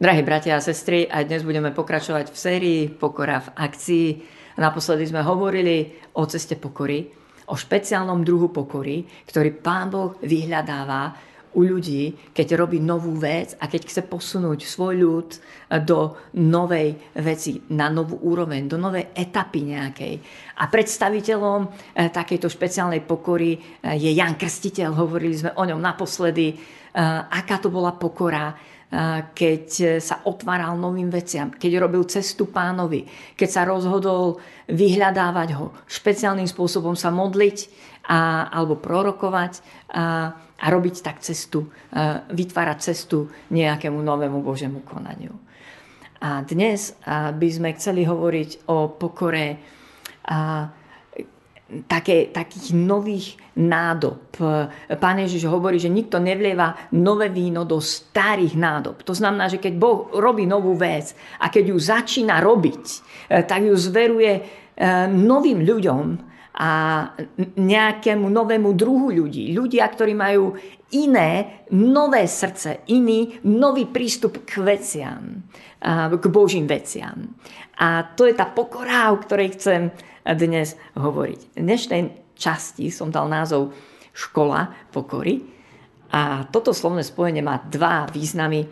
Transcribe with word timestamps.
Drahí 0.00 0.24
bratia 0.24 0.56
a 0.56 0.64
sestry, 0.64 1.04
aj 1.04 1.28
dnes 1.28 1.44
budeme 1.44 1.76
pokračovať 1.76 2.32
v 2.32 2.40
sérii 2.40 2.80
Pokora 2.88 3.44
v 3.44 3.52
akcii. 3.52 4.08
Naposledy 4.56 5.04
sme 5.04 5.20
hovorili 5.20 5.92
o 6.16 6.24
ceste 6.24 6.56
pokory, 6.56 7.04
o 7.44 7.52
špeciálnom 7.52 8.24
druhu 8.24 8.48
pokory, 8.48 9.04
ktorý 9.28 9.60
Pán 9.60 9.92
Boh 9.92 10.16
vyhľadáva 10.24 11.12
u 11.52 11.68
ľudí, 11.68 12.32
keď 12.32 12.64
robí 12.64 12.80
novú 12.80 13.12
vec 13.12 13.60
a 13.60 13.68
keď 13.68 13.92
chce 13.92 14.02
posunúť 14.08 14.64
svoj 14.64 14.94
ľud 14.96 15.28
do 15.84 16.16
novej 16.40 16.96
veci, 17.20 17.60
na 17.68 17.92
novú 17.92 18.24
úroveň, 18.24 18.72
do 18.72 18.80
novej 18.80 19.12
etapy 19.12 19.68
nejakej. 19.68 20.14
A 20.56 20.72
predstaviteľom 20.72 21.60
eh, 21.68 22.08
takejto 22.08 22.48
špeciálnej 22.48 23.04
pokory 23.04 23.52
eh, 23.52 24.00
je 24.00 24.16
Jan 24.16 24.40
Krstiteľ, 24.40 24.96
hovorili 24.96 25.36
sme 25.36 25.52
o 25.60 25.60
ňom 25.60 25.76
naposledy, 25.76 26.56
eh, 26.56 26.60
aká 27.28 27.60
to 27.60 27.68
bola 27.68 27.92
pokora, 27.92 28.79
keď 29.34 29.98
sa 30.02 30.26
otváral 30.26 30.74
novým 30.74 31.14
veciam, 31.14 31.54
keď 31.54 31.78
robil 31.78 32.02
cestu 32.10 32.50
pánovi, 32.50 33.06
keď 33.38 33.48
sa 33.48 33.62
rozhodol 33.62 34.42
vyhľadávať 34.66 35.48
ho, 35.54 35.70
špeciálnym 35.86 36.50
spôsobom 36.50 36.98
sa 36.98 37.14
modliť 37.14 37.70
a, 38.10 38.50
alebo 38.50 38.82
prorokovať 38.82 39.62
a, 39.94 40.34
a 40.34 40.66
robiť 40.66 41.06
tak 41.06 41.22
cestu, 41.22 41.70
a, 41.94 42.26
vytvárať 42.34 42.78
cestu 42.90 43.30
nejakému 43.54 44.02
novému 44.02 44.42
Božemu 44.42 44.82
konaniu. 44.82 45.38
A 46.20 46.42
dnes 46.44 46.92
by 47.08 47.48
sme 47.48 47.72
chceli 47.78 48.04
hovoriť 48.04 48.68
o 48.68 48.90
pokore 48.90 49.56
a, 50.26 50.66
také, 51.86 52.30
takých 52.34 52.74
nových 52.74 53.38
nádob. 53.58 54.34
Pán 54.98 55.18
Ježiš 55.22 55.46
hovorí, 55.46 55.78
že 55.78 55.92
nikto 55.92 56.18
nevlieva 56.18 56.90
nové 56.96 57.28
víno 57.30 57.62
do 57.62 57.78
starých 57.78 58.54
nádob. 58.56 58.96
To 59.06 59.14
znamená, 59.14 59.46
že 59.46 59.62
keď 59.62 59.72
Boh 59.78 60.10
robí 60.14 60.46
novú 60.46 60.74
vec 60.74 61.14
a 61.38 61.52
keď 61.52 61.64
ju 61.70 61.78
začína 61.78 62.42
robiť, 62.42 62.84
eh, 63.30 63.44
tak 63.44 63.66
ju 63.66 63.74
zveruje 63.76 64.32
eh, 64.40 65.06
novým 65.10 65.62
ľuďom 65.62 66.30
a 66.60 66.70
nejakému 67.56 68.26
novému 68.26 68.74
druhu 68.74 69.14
ľudí. 69.14 69.54
Ľudia, 69.54 69.86
ktorí 69.86 70.12
majú 70.12 70.58
iné, 70.92 71.62
nové 71.70 72.26
srdce, 72.28 72.86
iný, 72.90 73.38
nový 73.46 73.86
prístup 73.86 74.42
k 74.44 74.58
veciam, 74.62 75.46
k 76.10 76.24
Božím 76.26 76.66
veciam. 76.66 77.34
A 77.78 78.02
to 78.02 78.26
je 78.26 78.34
tá 78.34 78.44
pokora, 78.44 79.14
o 79.14 79.20
ktorej 79.22 79.56
chcem 79.56 79.94
dnes 80.26 80.76
hovoriť. 80.98 81.40
V 81.56 81.62
dnešnej 81.62 82.02
časti 82.36 82.92
som 82.92 83.08
dal 83.08 83.28
názov 83.30 83.72
Škola 84.10 84.90
pokory 84.90 85.40
a 86.10 86.44
toto 86.50 86.74
slovné 86.74 87.06
spojenie 87.06 87.40
má 87.40 87.62
dva 87.70 88.10
významy. 88.10 88.66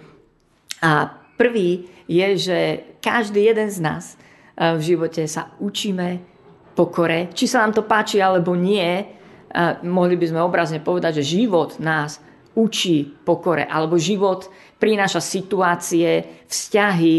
A 0.83 1.15
prvý 1.39 1.87
je, 2.11 2.29
že 2.35 2.59
každý 2.99 3.47
jeden 3.47 3.71
z 3.71 3.79
nás 3.79 4.05
e, 4.15 4.17
v 4.75 4.81
živote 4.83 5.23
sa 5.31 5.55
učíme 5.63 6.19
pokore. 6.75 7.31
Či 7.31 7.47
sa 7.47 7.63
nám 7.63 7.79
to 7.79 7.87
páči 7.87 8.19
alebo 8.19 8.59
nie, 8.59 9.18
mohli 9.85 10.15
by 10.17 10.27
sme 10.29 10.41
obrazne 10.45 10.81
povedať, 10.81 11.23
že 11.23 11.41
život 11.41 11.81
nás 11.81 12.21
učí 12.59 13.07
pokore, 13.25 13.65
alebo 13.65 14.01
život 14.01 14.51
prináša 14.83 15.23
situácie, 15.23 16.45
vzťahy, 16.49 17.17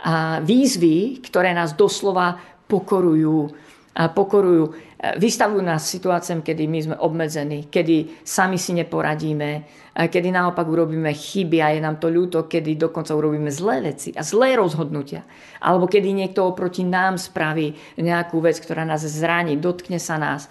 a 0.00 0.40
výzvy, 0.40 1.20
ktoré 1.20 1.52
nás 1.52 1.76
doslova 1.76 2.40
pokorujú 2.64 3.52
pokorujú, 3.90 4.72
vystavujú 5.18 5.60
nás 5.60 5.84
situáciám, 5.90 6.46
kedy 6.46 6.62
my 6.70 6.78
sme 6.80 6.96
obmedzení, 6.96 7.66
kedy 7.66 8.22
sami 8.22 8.56
si 8.56 8.72
neporadíme, 8.72 9.66
kedy 9.92 10.30
naopak 10.30 10.64
urobíme 10.64 11.10
chyby 11.10 11.58
a 11.60 11.74
je 11.74 11.80
nám 11.82 11.98
to 11.98 12.06
ľúto, 12.06 12.46
kedy 12.46 12.78
dokonca 12.78 13.12
urobíme 13.12 13.50
zlé 13.50 13.92
veci 13.92 14.14
a 14.14 14.22
zlé 14.22 14.54
rozhodnutia. 14.54 15.26
Alebo 15.60 15.90
kedy 15.90 16.14
niekto 16.14 16.46
oproti 16.46 16.86
nám 16.86 17.18
spraví 17.18 17.98
nejakú 17.98 18.38
vec, 18.38 18.56
ktorá 18.62 18.86
nás 18.86 19.02
zraní, 19.02 19.58
dotkne 19.58 19.98
sa 19.98 20.16
nás. 20.16 20.46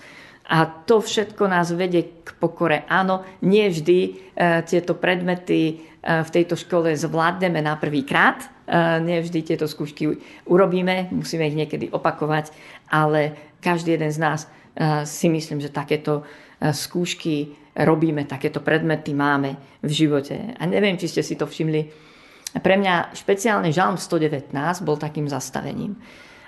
A 0.49 0.65
to 0.65 0.97
všetko 0.97 1.45
nás 1.45 1.69
vedie 1.77 2.25
k 2.25 2.33
pokore. 2.41 2.89
Áno, 2.89 3.21
nie 3.45 3.69
vždy 3.69 3.97
e, 4.01 4.09
tieto 4.65 4.97
predmety 4.97 5.59
e, 5.61 5.73
v 6.01 6.29
tejto 6.33 6.57
škole 6.57 6.89
zvládneme 6.97 7.61
na 7.61 7.77
prvý 7.77 8.01
krát, 8.01 8.49
Nevždy 9.01 9.41
tieto 9.41 9.65
skúšky 9.65 10.13
urobíme, 10.45 11.09
musíme 11.09 11.49
ich 11.49 11.57
niekedy 11.57 11.89
opakovať, 11.89 12.53
ale 12.93 13.33
každý 13.65 13.97
jeden 13.97 14.13
z 14.13 14.21
nás 14.21 14.45
si 15.09 15.25
myslím, 15.25 15.57
že 15.57 15.73
takéto 15.73 16.21
skúšky 16.61 17.57
robíme, 17.73 18.29
takéto 18.29 18.61
predmety 18.61 19.17
máme 19.17 19.57
v 19.81 19.91
živote. 19.91 20.53
A 20.53 20.63
neviem, 20.69 21.01
či 21.01 21.09
ste 21.09 21.25
si 21.25 21.33
to 21.33 21.49
všimli. 21.49 21.81
Pre 22.61 22.75
mňa 22.77 23.17
špeciálne 23.17 23.73
Žalm 23.73 23.97
119 23.97 24.53
bol 24.85 25.01
takým 25.01 25.25
zastavením. 25.25 25.97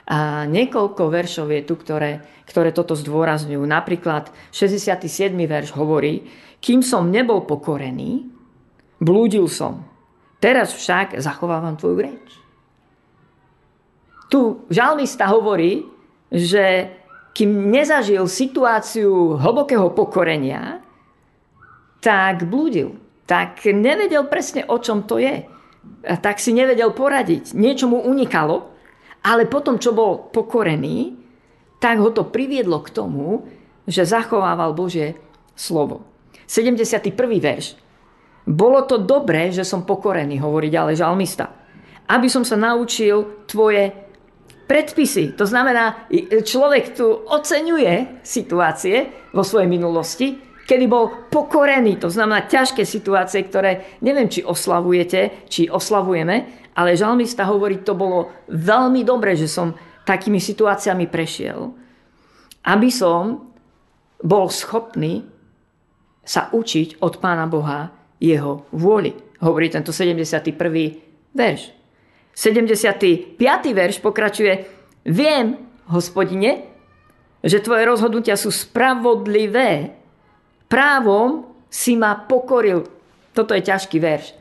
A 0.10 0.50
niekoľko 0.50 1.12
veršov 1.12 1.54
je 1.54 1.62
tu, 1.62 1.78
ktoré, 1.78 2.26
ktoré 2.50 2.74
toto 2.74 2.98
zdôrazňujú. 2.98 3.62
Napríklad 3.66 4.34
67. 4.50 5.34
verš 5.34 5.74
hovorí, 5.78 6.26
kým 6.62 6.82
som 6.82 7.10
nebol 7.10 7.46
pokorený, 7.46 8.30
blúdil 9.02 9.50
som 9.50 9.92
Teraz 10.42 10.74
však 10.74 11.22
zachovávam 11.22 11.78
tvoju 11.78 12.02
reč. 12.02 12.28
Tu 14.26 14.66
žalmista 14.74 15.30
hovorí, 15.30 15.86
že 16.34 16.90
kým 17.38 17.70
nezažil 17.70 18.26
situáciu 18.26 19.38
hlbokého 19.38 19.94
pokorenia, 19.94 20.82
tak 22.02 22.50
blúdil. 22.50 22.98
Tak 23.30 23.70
nevedel 23.70 24.26
presne, 24.26 24.66
o 24.66 24.82
čom 24.82 25.06
to 25.06 25.22
je. 25.22 25.46
Tak 26.02 26.42
si 26.42 26.58
nevedel 26.58 26.90
poradiť. 26.90 27.54
Niečo 27.54 27.86
mu 27.86 28.02
unikalo, 28.02 28.71
ale 29.22 29.46
potom, 29.46 29.78
čo 29.78 29.94
bol 29.94 30.30
pokorený, 30.34 31.18
tak 31.82 31.98
ho 31.98 32.10
to 32.14 32.30
priviedlo 32.30 32.82
k 32.82 32.94
tomu, 32.94 33.46
že 33.86 34.06
zachovával 34.06 34.78
Božie 34.78 35.18
slovo. 35.58 36.06
71. 36.46 37.14
verš. 37.42 37.78
Bolo 38.46 38.86
to 38.90 39.02
dobré, 39.02 39.54
že 39.54 39.66
som 39.66 39.86
pokorený, 39.86 40.42
hovorí 40.42 40.70
ďalej 40.70 40.96
žalmista. 40.98 41.50
Aby 42.10 42.28
som 42.28 42.42
sa 42.42 42.58
naučil 42.58 43.46
tvoje 43.46 43.94
predpisy. 44.66 45.38
To 45.38 45.46
znamená, 45.46 46.10
človek 46.44 46.98
tu 46.98 47.08
oceňuje 47.08 48.24
situácie 48.26 49.30
vo 49.36 49.44
svojej 49.46 49.70
minulosti, 49.70 50.40
kedy 50.66 50.86
bol 50.88 51.28
pokorený. 51.28 52.00
To 52.00 52.08
znamená 52.08 52.48
ťažké 52.48 52.88
situácie, 52.88 53.44
ktoré 53.44 54.00
neviem, 54.06 54.32
či 54.32 54.46
oslavujete, 54.46 55.48
či 55.52 55.68
oslavujeme, 55.68 56.61
ale 56.76 56.96
žalmista 56.96 57.44
hovorí, 57.48 57.84
to 57.84 57.96
bolo 57.98 58.32
veľmi 58.48 59.04
dobré, 59.04 59.36
že 59.36 59.52
som 59.52 59.76
takými 60.08 60.40
situáciami 60.40 61.06
prešiel, 61.08 61.72
aby 62.68 62.90
som 62.90 63.52
bol 64.22 64.48
schopný 64.50 65.26
sa 66.22 66.54
učiť 66.54 67.02
od 67.02 67.18
Pána 67.18 67.50
Boha 67.50 67.90
jeho 68.22 68.70
vôli. 68.70 69.12
Hovorí 69.42 69.74
tento 69.74 69.90
71. 69.90 70.54
verš. 71.34 71.62
75. 72.32 73.36
verš 73.74 73.98
pokračuje 74.00 74.54
Viem, 75.02 75.58
hospodine, 75.90 76.70
že 77.42 77.58
tvoje 77.58 77.90
rozhodnutia 77.90 78.38
sú 78.38 78.54
spravodlivé. 78.54 79.98
Právom 80.70 81.50
si 81.68 81.98
ma 81.98 82.14
pokoril. 82.14 82.86
Toto 83.34 83.58
je 83.58 83.66
ťažký 83.66 83.98
verš. 83.98 84.41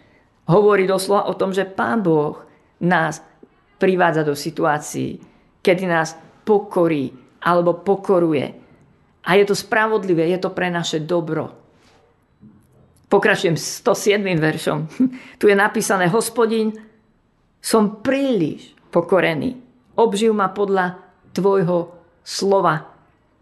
Hovorí 0.50 0.90
doslova 0.90 1.30
o 1.30 1.38
tom, 1.38 1.54
že 1.54 1.62
Pán 1.62 2.02
Boh 2.02 2.42
nás 2.82 3.22
privádza 3.78 4.26
do 4.26 4.34
situácií, 4.34 5.22
kedy 5.62 5.86
nás 5.86 6.18
pokorí 6.42 7.14
alebo 7.46 7.78
pokoruje. 7.80 8.46
A 9.24 9.38
je 9.38 9.44
to 9.46 9.54
spravodlivé, 9.54 10.26
je 10.34 10.42
to 10.42 10.50
pre 10.50 10.66
naše 10.66 10.98
dobro. 11.06 11.54
Pokračujem 13.06 13.54
107. 13.54 14.22
veršom. 14.38 14.78
Tu 15.40 15.50
je 15.50 15.56
napísané, 15.56 16.10
hospodin, 16.10 16.74
som 17.62 18.02
príliš 18.02 18.74
pokorený. 18.90 19.54
Obživ 19.94 20.34
ma 20.34 20.50
podľa 20.50 20.98
tvojho 21.30 21.94
slova. 22.24 22.90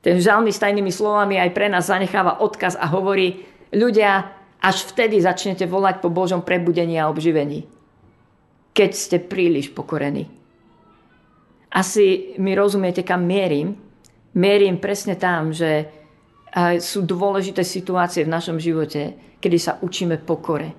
Ten 0.05 0.21
žalmy 0.21 0.53
s 0.53 0.63
tajnými 0.63 0.93
slovami 0.93 1.41
aj 1.41 1.51
pre 1.53 1.67
nás 1.69 1.89
zanecháva 1.89 2.41
odkaz 2.41 2.79
a 2.79 2.89
hovorí, 2.91 3.45
ľudia, 3.75 4.38
až 4.59 4.77
vtedy 4.91 5.23
začnete 5.23 5.67
volať 5.67 6.03
po 6.03 6.11
Božom 6.11 6.43
prebudení 6.43 6.99
a 6.99 7.07
obživení. 7.11 7.67
Keď 8.75 8.91
ste 8.95 9.17
príliš 9.23 9.71
pokorení. 9.75 10.27
Asi 11.69 12.35
mi 12.39 12.55
rozumiete, 12.55 13.03
kam 13.03 13.27
mierim. 13.27 13.77
Mierim 14.39 14.79
presne 14.79 15.19
tam, 15.19 15.51
že 15.51 15.91
sú 16.81 17.05
dôležité 17.05 17.61
situácie 17.61 18.25
v 18.25 18.33
našom 18.33 18.57
živote, 18.57 19.37
kedy 19.39 19.59
sa 19.61 19.77
učíme 19.83 20.17
pokore. 20.23 20.73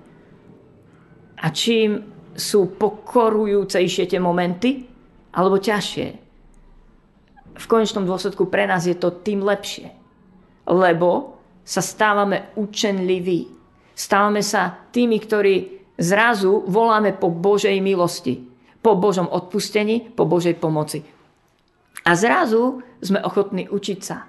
A 1.40 1.46
čím 1.54 2.04
sú 2.36 2.76
pokorujúcejšie 2.76 4.04
tie 4.10 4.20
momenty, 4.20 4.84
alebo 5.30 5.62
ťažšie, 5.62 6.06
v 7.60 7.66
konečnom 7.68 8.08
dôsledku 8.08 8.48
pre 8.48 8.64
nás 8.64 8.88
je 8.88 8.96
to 8.96 9.20
tým 9.20 9.44
lepšie. 9.44 9.92
Lebo 10.64 11.38
sa 11.60 11.84
stávame 11.84 12.50
učenliví. 12.56 13.59
Stávame 14.00 14.40
sa 14.40 14.88
tými, 14.88 15.20
ktorí 15.20 15.84
zrazu 16.00 16.64
voláme 16.64 17.12
po 17.12 17.28
Božej 17.28 17.76
milosti, 17.84 18.40
po 18.80 18.96
Božom 18.96 19.28
odpustení, 19.28 20.08
po 20.16 20.24
Božej 20.24 20.56
pomoci. 20.56 21.04
A 22.08 22.16
zrazu 22.16 22.80
sme 23.04 23.20
ochotní 23.20 23.68
učiť 23.68 23.98
sa. 24.00 24.24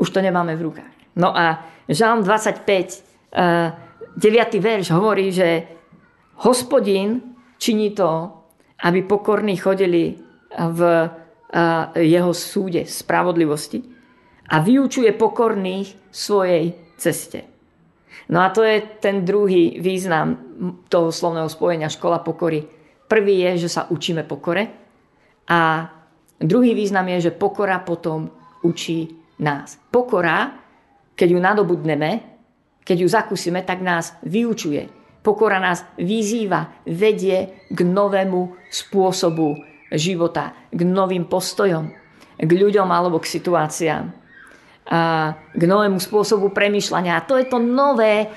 Už 0.00 0.08
to 0.08 0.24
nemáme 0.24 0.56
v 0.56 0.64
rukách. 0.64 0.94
No 1.20 1.36
a 1.36 1.60
Žalm 1.92 2.24
25, 2.24 3.36
9. 4.16 4.16
verš 4.56 4.96
hovorí, 4.96 5.28
že 5.28 5.68
hospodin 6.40 7.20
činí 7.60 7.92
to, 7.92 8.32
aby 8.80 9.04
pokorní 9.04 9.60
chodili 9.60 10.16
v 10.56 10.80
jeho 12.00 12.32
súde 12.32 12.88
spravodlivosti 12.88 13.84
a 14.48 14.56
vyučuje 14.64 15.12
pokorných 15.12 16.08
svojej 16.08 16.96
ceste. 16.96 17.57
No 18.28 18.42
a 18.42 18.50
to 18.50 18.66
je 18.66 18.82
ten 18.98 19.24
druhý 19.24 19.78
význam 19.78 20.36
toho 20.90 21.14
slovného 21.14 21.48
spojenia 21.48 21.88
škola 21.88 22.20
pokory. 22.20 22.66
Prvý 23.08 23.40
je, 23.46 23.64
že 23.66 23.68
sa 23.72 23.88
učíme 23.88 24.26
pokore 24.26 24.68
a 25.48 25.88
druhý 26.36 26.76
význam 26.76 27.08
je, 27.16 27.30
že 27.30 27.36
pokora 27.38 27.80
potom 27.80 28.28
učí 28.60 29.08
nás. 29.40 29.80
Pokora, 29.88 30.52
keď 31.14 31.28
ju 31.32 31.38
nadobudneme, 31.40 32.10
keď 32.84 32.96
ju 33.00 33.08
zakúsime, 33.08 33.64
tak 33.64 33.80
nás 33.80 34.16
vyučuje. 34.24 34.88
Pokora 35.24 35.60
nás 35.60 35.84
vyzýva, 35.96 36.84
vedie 36.84 37.68
k 37.68 37.78
novému 37.84 38.56
spôsobu 38.72 39.60
života, 39.92 40.52
k 40.72 40.80
novým 40.84 41.28
postojom, 41.28 41.84
k 42.38 42.50
ľuďom 42.50 42.88
alebo 42.88 43.20
k 43.20 43.30
situáciám, 43.40 44.04
k 44.88 45.62
novému 45.62 46.00
spôsobu 46.00 46.48
premyšľania. 46.48 47.20
A 47.20 47.24
to 47.28 47.36
je 47.36 47.44
to 47.44 47.60
nové, 47.60 48.32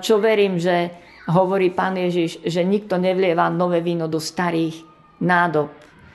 čo 0.00 0.16
verím, 0.16 0.56
že 0.56 0.88
hovorí 1.28 1.68
pán 1.72 2.00
Ježiš, 2.00 2.40
že 2.44 2.64
nikto 2.64 2.96
nevlieva 2.96 3.52
nové 3.52 3.84
víno 3.84 4.08
do 4.08 4.16
starých 4.16 4.80
nádob. 5.20 5.68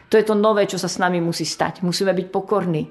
To 0.10 0.18
je 0.18 0.26
to 0.26 0.34
nové, 0.34 0.66
čo 0.66 0.82
sa 0.82 0.90
s 0.90 0.98
nami 0.98 1.22
musí 1.22 1.46
stať. 1.46 1.86
Musíme 1.86 2.18
byť 2.18 2.28
pokorní. 2.34 2.84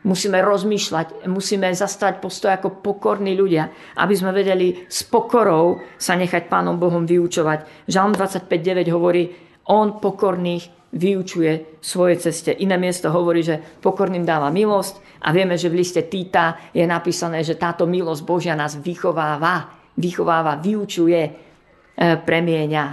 Musíme 0.00 0.40
rozmýšľať, 0.40 1.28
musíme 1.28 1.68
zastať 1.76 2.24
postoj 2.24 2.56
ako 2.56 2.80
pokorní 2.80 3.36
ľudia, 3.36 3.68
aby 4.00 4.14
sme 4.16 4.32
vedeli 4.32 4.88
s 4.88 5.04
pokorou 5.04 5.76
sa 6.00 6.16
nechať 6.16 6.48
Pánom 6.48 6.80
Bohom 6.80 7.04
vyučovať. 7.04 7.84
Žalm 7.84 8.16
25.9 8.16 8.88
hovorí, 8.96 9.28
on 9.68 10.00
pokorných 10.00 10.79
vyučuje 10.90 11.78
svoje 11.78 12.18
ceste. 12.18 12.50
Iné 12.50 12.74
miesto 12.74 13.10
hovorí, 13.14 13.46
že 13.46 13.62
pokorným 13.78 14.26
dáva 14.26 14.50
milosť 14.50 15.22
a 15.22 15.30
vieme, 15.30 15.54
že 15.54 15.70
v 15.70 15.78
liste 15.78 16.02
Týta 16.02 16.70
je 16.74 16.82
napísané, 16.82 17.46
že 17.46 17.54
táto 17.54 17.86
milosť 17.86 18.22
Božia 18.26 18.58
nás 18.58 18.74
vychováva, 18.74 19.70
vychováva, 19.94 20.58
vyučuje, 20.58 21.22
e, 21.22 21.32
premieňa. 22.26 22.84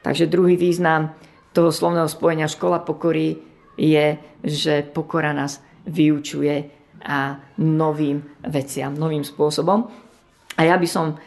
Takže 0.00 0.28
druhý 0.28 0.56
význam 0.56 1.12
toho 1.52 1.68
slovného 1.68 2.08
spojenia 2.08 2.48
škola 2.48 2.80
pokory 2.80 3.36
je, 3.76 4.16
že 4.44 4.84
pokora 4.84 5.36
nás 5.36 5.60
vyučuje 5.84 6.56
a 7.04 7.36
novým 7.60 8.24
veciam, 8.48 8.96
novým 8.96 9.24
spôsobom. 9.24 9.84
A 10.56 10.60
ja 10.64 10.80
by 10.80 10.88
som 10.88 11.20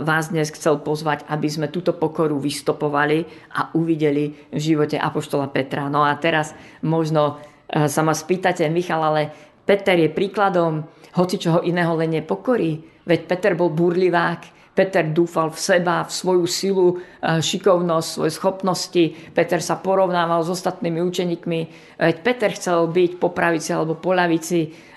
vás 0.00 0.32
dnes 0.32 0.48
chcel 0.48 0.80
pozvať, 0.80 1.28
aby 1.28 1.44
sme 1.44 1.68
túto 1.68 1.92
pokoru 1.92 2.40
vystopovali 2.40 3.28
a 3.52 3.68
uvideli 3.76 4.32
v 4.48 4.60
živote 4.60 4.96
Apoštola 4.96 5.52
Petra. 5.52 5.92
No 5.92 6.08
a 6.08 6.16
teraz 6.16 6.56
možno 6.80 7.36
e, 7.68 7.84
sa 7.84 8.00
ma 8.00 8.16
spýtate, 8.16 8.64
Michal, 8.72 9.04
ale 9.04 9.28
Peter 9.68 9.92
je 10.00 10.08
príkladom 10.08 10.88
hoci 11.12 11.36
čoho 11.36 11.60
iného 11.60 11.92
len 12.00 12.16
nepokorí. 12.16 13.04
Veď 13.04 13.20
Peter 13.28 13.52
bol 13.52 13.68
burlivák, 13.68 14.72
Peter 14.72 15.04
dúfal 15.12 15.52
v 15.52 15.60
seba, 15.60 16.00
v 16.08 16.12
svoju 16.16 16.46
silu, 16.48 16.88
e, 16.96 17.44
šikovnosť, 17.44 18.08
svoje 18.08 18.32
schopnosti. 18.32 19.04
Peter 19.36 19.60
sa 19.60 19.76
porovnával 19.76 20.40
s 20.40 20.48
ostatnými 20.48 21.04
učeníkmi. 21.04 21.60
Veď 22.00 22.16
Peter 22.24 22.48
chcel 22.56 22.88
byť 22.88 23.20
po 23.20 23.28
pravici 23.36 23.68
alebo 23.76 24.00
po 24.00 24.16
ľavici. 24.16 24.92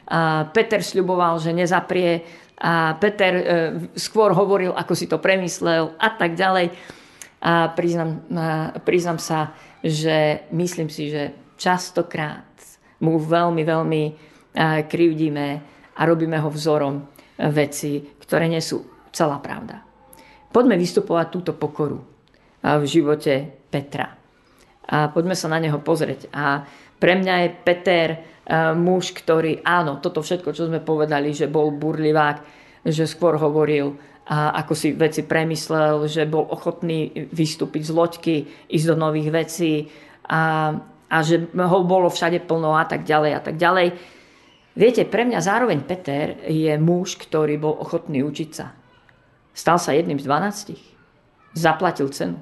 Peter 0.54 0.86
sľuboval, 0.86 1.42
že 1.42 1.50
nezaprie 1.50 2.22
a 2.56 2.96
Peter 2.96 3.34
e, 3.36 3.44
skôr 4.00 4.31
hovoril, 4.31 4.72
ako 4.72 4.94
si 4.96 5.12
to 5.12 5.19
premyslel 5.19 6.00
a 6.00 6.10
tak 6.16 6.40
ďalej. 6.40 6.72
A 7.46 7.69
priznam, 7.75 8.25
priznam 8.81 9.19
sa, 9.22 9.54
že 9.84 10.50
myslím 10.50 10.90
si, 10.90 11.13
že 11.13 11.36
častokrát 11.60 12.48
mu 13.04 13.19
veľmi, 13.19 13.62
veľmi 13.62 14.04
e, 14.07 14.12
krivdíme 14.88 15.48
a 15.96 16.02
robíme 16.07 16.40
ho 16.40 16.50
vzorom 16.50 17.06
veci, 17.52 18.02
ktoré 18.24 18.48
nie 18.48 18.63
sú 18.63 19.08
celá 19.12 19.40
pravda. 19.44 19.84
Poďme 20.51 20.80
vystupovať 20.80 21.28
túto 21.31 21.51
pokoru 21.54 22.00
e, 22.00 22.06
v 22.80 22.84
živote 22.88 23.34
Petra. 23.68 24.16
A 24.86 25.12
poďme 25.12 25.36
sa 25.36 25.51
na 25.51 25.60
neho 25.60 25.81
pozrieť. 25.81 26.31
A 26.31 26.63
pre 26.96 27.19
mňa 27.19 27.36
je 27.44 27.50
Peter 27.68 28.08
muž, 28.77 29.18
ktorý, 29.18 29.65
áno, 29.65 29.97
toto 29.97 30.21
všetko, 30.21 30.53
čo 30.53 30.69
sme 30.69 30.77
povedali, 30.81 31.33
že 31.33 31.50
bol 31.50 31.74
burlivák, 31.74 32.38
že 32.86 33.09
skôr 33.09 33.42
hovoril, 33.42 33.97
a 34.25 34.57
ako 34.65 34.74
si 34.74 34.89
veci 34.97 35.21
premyslel, 35.21 36.09
že 36.09 36.25
bol 36.25 36.50
ochotný 36.50 37.30
vystúpiť 37.30 37.81
z 37.86 37.92
loďky, 37.94 38.36
ísť 38.74 38.88
do 38.89 38.97
nových 38.97 39.30
vecí 39.30 39.74
a, 40.25 40.74
a 41.09 41.18
že 41.21 41.45
ho 41.53 41.80
bolo 41.86 42.09
všade 42.09 42.42
plno 42.50 42.74
a 42.74 42.89
tak 42.89 43.06
ďalej 43.06 43.31
a 43.38 43.42
tak 43.42 43.56
ďalej. 43.62 43.88
Viete, 44.74 45.06
pre 45.06 45.30
mňa 45.30 45.39
zároveň 45.45 45.86
Peter 45.86 46.41
je 46.41 46.74
muž, 46.81 47.21
ktorý 47.21 47.62
bol 47.62 47.77
ochotný 47.77 48.25
učiť 48.25 48.50
sa. 48.50 48.74
Stal 49.53 49.77
sa 49.77 49.94
jedným 49.94 50.18
z 50.18 50.25
dvanáctich. 50.25 50.83
Zaplatil 51.53 52.09
cenu. 52.09 52.41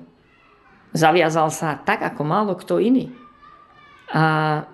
Zaviazal 0.96 1.52
sa 1.52 1.76
tak, 1.84 2.00
ako 2.00 2.22
málo 2.24 2.56
kto 2.56 2.80
iný 2.80 3.23
a 4.14 4.24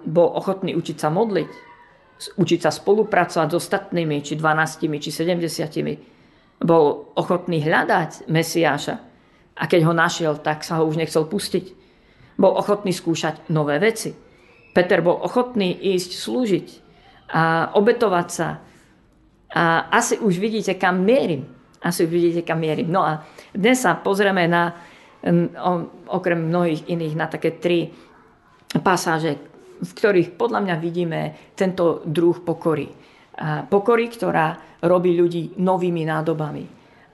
bol 0.04 0.36
ochotný 0.36 0.76
učiť 0.76 0.98
sa 1.00 1.08
modliť, 1.08 1.52
učiť 2.36 2.60
sa 2.60 2.72
spolupracovať 2.76 3.48
s 3.48 3.56
ostatnými, 3.56 4.20
či 4.20 4.36
12, 4.36 5.00
či 5.00 5.10
70. 5.16 6.60
Bol 6.60 7.16
ochotný 7.16 7.64
hľadať 7.64 8.28
Mesiáša 8.28 8.96
a 9.56 9.64
keď 9.64 9.82
ho 9.88 9.94
našiel, 9.96 10.34
tak 10.44 10.68
sa 10.68 10.80
ho 10.80 10.84
už 10.84 11.00
nechcel 11.00 11.24
pustiť. 11.24 11.72
Bol 12.36 12.52
ochotný 12.56 12.92
skúšať 12.92 13.48
nové 13.52 13.80
veci. 13.80 14.12
Peter 14.76 15.00
bol 15.00 15.20
ochotný 15.24 15.72
ísť 15.72 16.12
slúžiť 16.20 16.68
a 17.32 17.72
obetovať 17.76 18.28
sa. 18.28 18.60
A 19.56 19.88
asi 19.92 20.20
už 20.20 20.36
vidíte, 20.36 20.76
kam 20.76 21.08
mierim. 21.08 21.48
Asi 21.80 22.04
už 22.04 22.12
vidíte, 22.12 22.44
kam 22.44 22.60
mierim. 22.60 22.92
No 22.92 23.08
a 23.08 23.24
dnes 23.56 23.80
sa 23.80 23.96
pozrieme 23.96 24.48
na, 24.52 24.76
okrem 26.08 26.48
mnohých 26.48 26.88
iných, 26.88 27.16
na 27.16 27.28
také 27.28 27.56
tri 27.56 27.92
pasáže, 28.78 29.42
v 29.80 29.92
ktorých 29.96 30.38
podľa 30.38 30.60
mňa 30.62 30.76
vidíme 30.78 31.22
tento 31.58 32.06
druh 32.06 32.38
pokory. 32.38 32.92
Pokory, 33.72 34.06
ktorá 34.12 34.54
robí 34.84 35.16
ľudí 35.16 35.58
novými 35.58 36.04
nádobami 36.06 36.64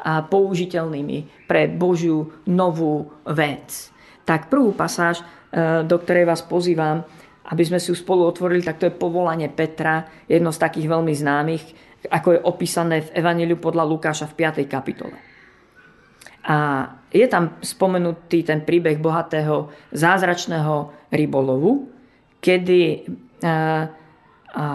a 0.06 0.22
použiteľnými 0.22 1.50
pre 1.50 1.66
Božiu 1.70 2.46
novú 2.50 3.10
vec. 3.26 3.90
Tak 4.26 4.54
prvú 4.54 4.74
pasáž, 4.74 5.22
e, 5.22 5.26
do 5.82 5.98
ktorej 5.98 6.30
vás 6.30 6.46
pozývam, 6.46 7.02
aby 7.50 7.64
sme 7.66 7.82
si 7.82 7.90
ju 7.90 7.98
spolu 7.98 8.26
otvorili, 8.26 8.62
tak 8.62 8.82
to 8.82 8.90
je 8.90 8.94
povolanie 8.94 9.50
Petra, 9.50 10.06
jedno 10.30 10.54
z 10.54 10.62
takých 10.62 10.90
veľmi 10.90 11.14
známych, 11.14 11.64
ako 12.10 12.38
je 12.38 12.40
opísané 12.46 13.02
v 13.02 13.14
Evangeliu 13.18 13.58
podľa 13.58 13.86
Lukáša 13.86 14.30
v 14.30 14.38
5. 14.46 14.66
kapitole. 14.70 15.35
A 16.46 16.58
je 17.10 17.26
tam 17.26 17.58
spomenutý 17.64 18.46
ten 18.46 18.62
príbeh 18.62 19.02
bohatého 19.02 19.74
zázračného 19.90 20.94
rybolovu, 21.10 21.90
kedy 22.38 23.02
a, 23.42 23.90
a, 24.54 24.66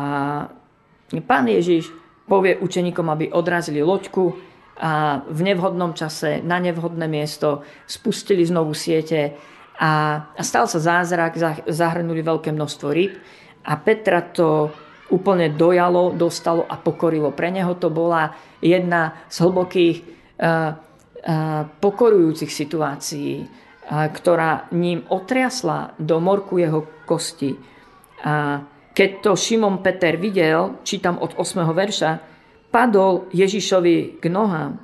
pán 1.23 1.47
Ježiš 1.47 1.91
povie 2.27 2.59
učeníkom, 2.59 3.07
aby 3.11 3.31
odrazili 3.31 3.83
loďku 3.83 4.35
a 4.81 5.23
v 5.29 5.41
nevhodnom 5.45 5.93
čase 5.93 6.41
na 6.43 6.57
nevhodné 6.59 7.07
miesto 7.07 7.63
spustili 7.87 8.43
znovu 8.43 8.73
siete 8.75 9.37
a, 9.77 10.25
a 10.33 10.43
stal 10.43 10.67
sa 10.67 10.81
zázrak, 10.81 11.37
zahrnuli 11.69 12.25
veľké 12.25 12.51
množstvo 12.51 12.89
ryb 12.91 13.15
a 13.63 13.77
Petra 13.77 14.25
to 14.25 14.73
úplne 15.11 15.53
dojalo, 15.53 16.15
dostalo 16.15 16.65
a 16.65 16.79
pokorilo. 16.79 17.35
Pre 17.35 17.51
neho 17.51 17.75
to 17.77 17.91
bola 17.91 18.33
jedna 18.63 19.19
z 19.27 19.37
hlbokých 19.43 19.97
pokorujúcich 21.81 22.49
situácií, 22.49 23.45
ktorá 23.91 24.71
ním 24.73 25.05
otriasla 25.11 25.93
do 26.01 26.17
morku 26.23 26.57
jeho 26.57 26.87
kosti. 27.05 27.53
A 28.25 28.63
keď 28.91 29.11
to 29.25 29.31
Šimon 29.37 29.85
Peter 29.85 30.17
videl, 30.17 30.81
čítam 30.85 31.21
od 31.21 31.37
8. 31.37 31.65
verša, 31.73 32.11
padol 32.71 33.29
Ježišovi 33.35 34.23
k 34.23 34.25
nohám 34.31 34.79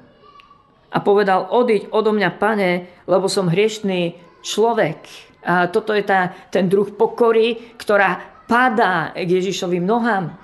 a 0.93 0.99
povedal, 1.02 1.52
odiť 1.52 1.93
odo 1.93 2.11
mňa, 2.16 2.31
pane, 2.40 2.71
lebo 3.05 3.28
som 3.28 3.52
hriešný 3.52 4.16
človek. 4.40 4.99
A 5.47 5.69
toto 5.69 5.93
je 5.93 6.02
tá, 6.02 6.33
ten 6.50 6.66
druh 6.66 6.88
pokory, 6.88 7.76
ktorá 7.78 8.43
padá 8.49 9.12
k 9.12 9.28
Ježišovým 9.28 9.85
nohám. 9.85 10.35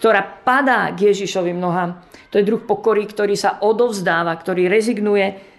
Ktorá 0.00 0.24
padá 0.24 0.88
k 0.96 1.12
Ježišovým 1.12 1.60
nohám. 1.60 2.00
To 2.32 2.40
je 2.40 2.48
druh 2.48 2.64
pokory, 2.64 3.04
ktorý 3.04 3.36
sa 3.36 3.60
odovzdáva, 3.60 4.32
ktorý 4.32 4.72
rezignuje 4.72 5.50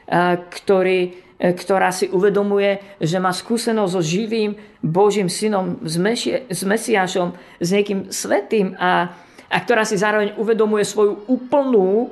ktorý, 0.52 1.16
ktorá 1.40 1.90
si 1.96 2.12
uvedomuje, 2.12 3.00
že 3.00 3.18
má 3.18 3.32
skúsenosť 3.32 3.92
so 3.96 4.02
živým 4.04 4.60
Božím 4.84 5.32
synom, 5.32 5.80
s, 5.88 5.96
Mešie, 5.96 6.52
s 6.52 6.62
Mesiášom, 6.68 7.34
s 7.64 7.68
niekým 7.72 8.12
svetým 8.12 8.76
a, 8.76 9.16
a 9.48 9.58
ktorá 9.64 9.88
si 9.88 9.96
zároveň 9.96 10.36
uvedomuje 10.36 10.84
svoju 10.84 11.26
úplnú, 11.32 12.12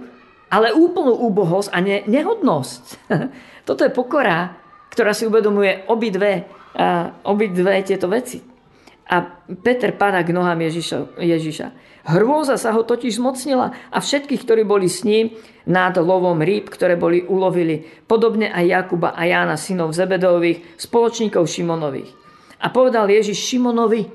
ale 0.50 0.74
úplnú 0.74 1.14
úbohosť 1.30 1.70
a 1.76 1.78
ne, 1.84 2.02
nehodnosť. 2.08 2.84
Toto 3.68 3.84
je 3.84 3.92
pokora, 3.94 4.56
ktorá 4.90 5.14
si 5.14 5.30
uvedomuje 5.30 5.86
obidve, 5.92 6.48
obidve 7.28 7.74
tieto 7.86 8.10
veci. 8.10 8.42
A 9.10 9.26
Peter 9.66 9.90
padá 9.98 10.22
k 10.22 10.30
nohám 10.30 10.62
Ježiša. 10.62 11.18
Ježiša. 11.18 11.68
Hrôza 12.14 12.62
sa 12.62 12.70
ho 12.78 12.86
totiž 12.86 13.18
zmocnila 13.18 13.74
a 13.90 13.98
všetkých, 13.98 14.42
ktorí 14.46 14.62
boli 14.62 14.86
s 14.86 15.02
ním 15.02 15.34
nad 15.66 15.98
lovom 15.98 16.38
rýb, 16.42 16.70
ktoré 16.70 16.94
boli 16.94 17.26
ulovili. 17.26 17.82
Podobne 18.06 18.54
aj 18.54 18.66
Jakuba 18.70 19.18
a 19.18 19.26
Jána, 19.26 19.58
synov 19.58 19.98
Zebedových, 19.98 20.78
spoločníkov 20.78 21.50
Šimonových. 21.50 22.14
A 22.62 22.70
povedal 22.70 23.10
Ježiš 23.10 23.38
Šimonovi, 23.50 24.06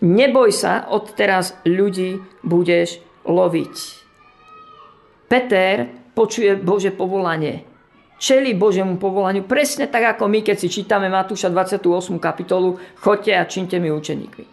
neboj 0.00 0.50
sa, 0.52 0.88
od 0.88 1.12
teraz 1.12 1.60
ľudí 1.68 2.24
budeš 2.40 3.04
loviť. 3.28 3.74
Peter 5.28 5.88
počuje 6.16 6.56
Bože 6.56 6.88
povolanie 6.94 7.73
čeli 8.24 8.56
Božiemu 8.56 8.96
povolaniu, 8.96 9.44
presne 9.44 9.84
tak 9.84 10.16
ako 10.16 10.32
my, 10.32 10.40
keď 10.40 10.56
si 10.56 10.72
čítame 10.72 11.12
Matúša 11.12 11.52
28. 11.52 12.16
kapitolu, 12.16 12.80
choďte 12.96 13.32
a 13.36 13.44
činte 13.44 13.76
mi 13.76 13.92
učeníkmi. 13.92 14.44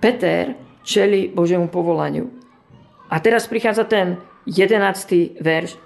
Peter 0.00 0.56
čeli 0.80 1.28
Božiemu 1.28 1.68
povolaniu. 1.68 2.32
A 3.12 3.20
teraz 3.20 3.44
prichádza 3.44 3.84
ten 3.84 4.16
11. 4.48 5.44
verš 5.44 5.76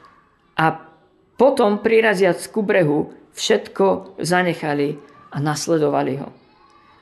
a 0.54 0.86
potom 1.34 1.82
priraziac 1.82 2.38
ku 2.54 2.62
brehu 2.62 3.10
všetko 3.34 4.18
zanechali 4.22 4.94
a 5.34 5.36
nasledovali 5.42 6.14
ho. 6.18 6.30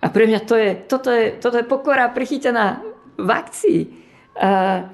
A 0.01 0.07
pre 0.09 0.25
mňa 0.29 0.41
to 0.45 0.57
je, 0.57 0.71
toto, 0.89 1.09
je, 1.13 1.37
toto 1.37 1.57
je 1.61 1.69
pokora 1.69 2.13
prichytená 2.13 2.81
v 3.17 3.29
akcii. 3.29 3.81
A, 4.37 4.85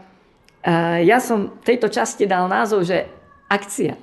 a 0.62 0.75
ja 1.02 1.18
som 1.18 1.59
tejto 1.62 1.90
časti 1.90 2.26
dal 2.26 2.47
názov, 2.47 2.87
že 2.87 3.21
akcia. 3.52 3.94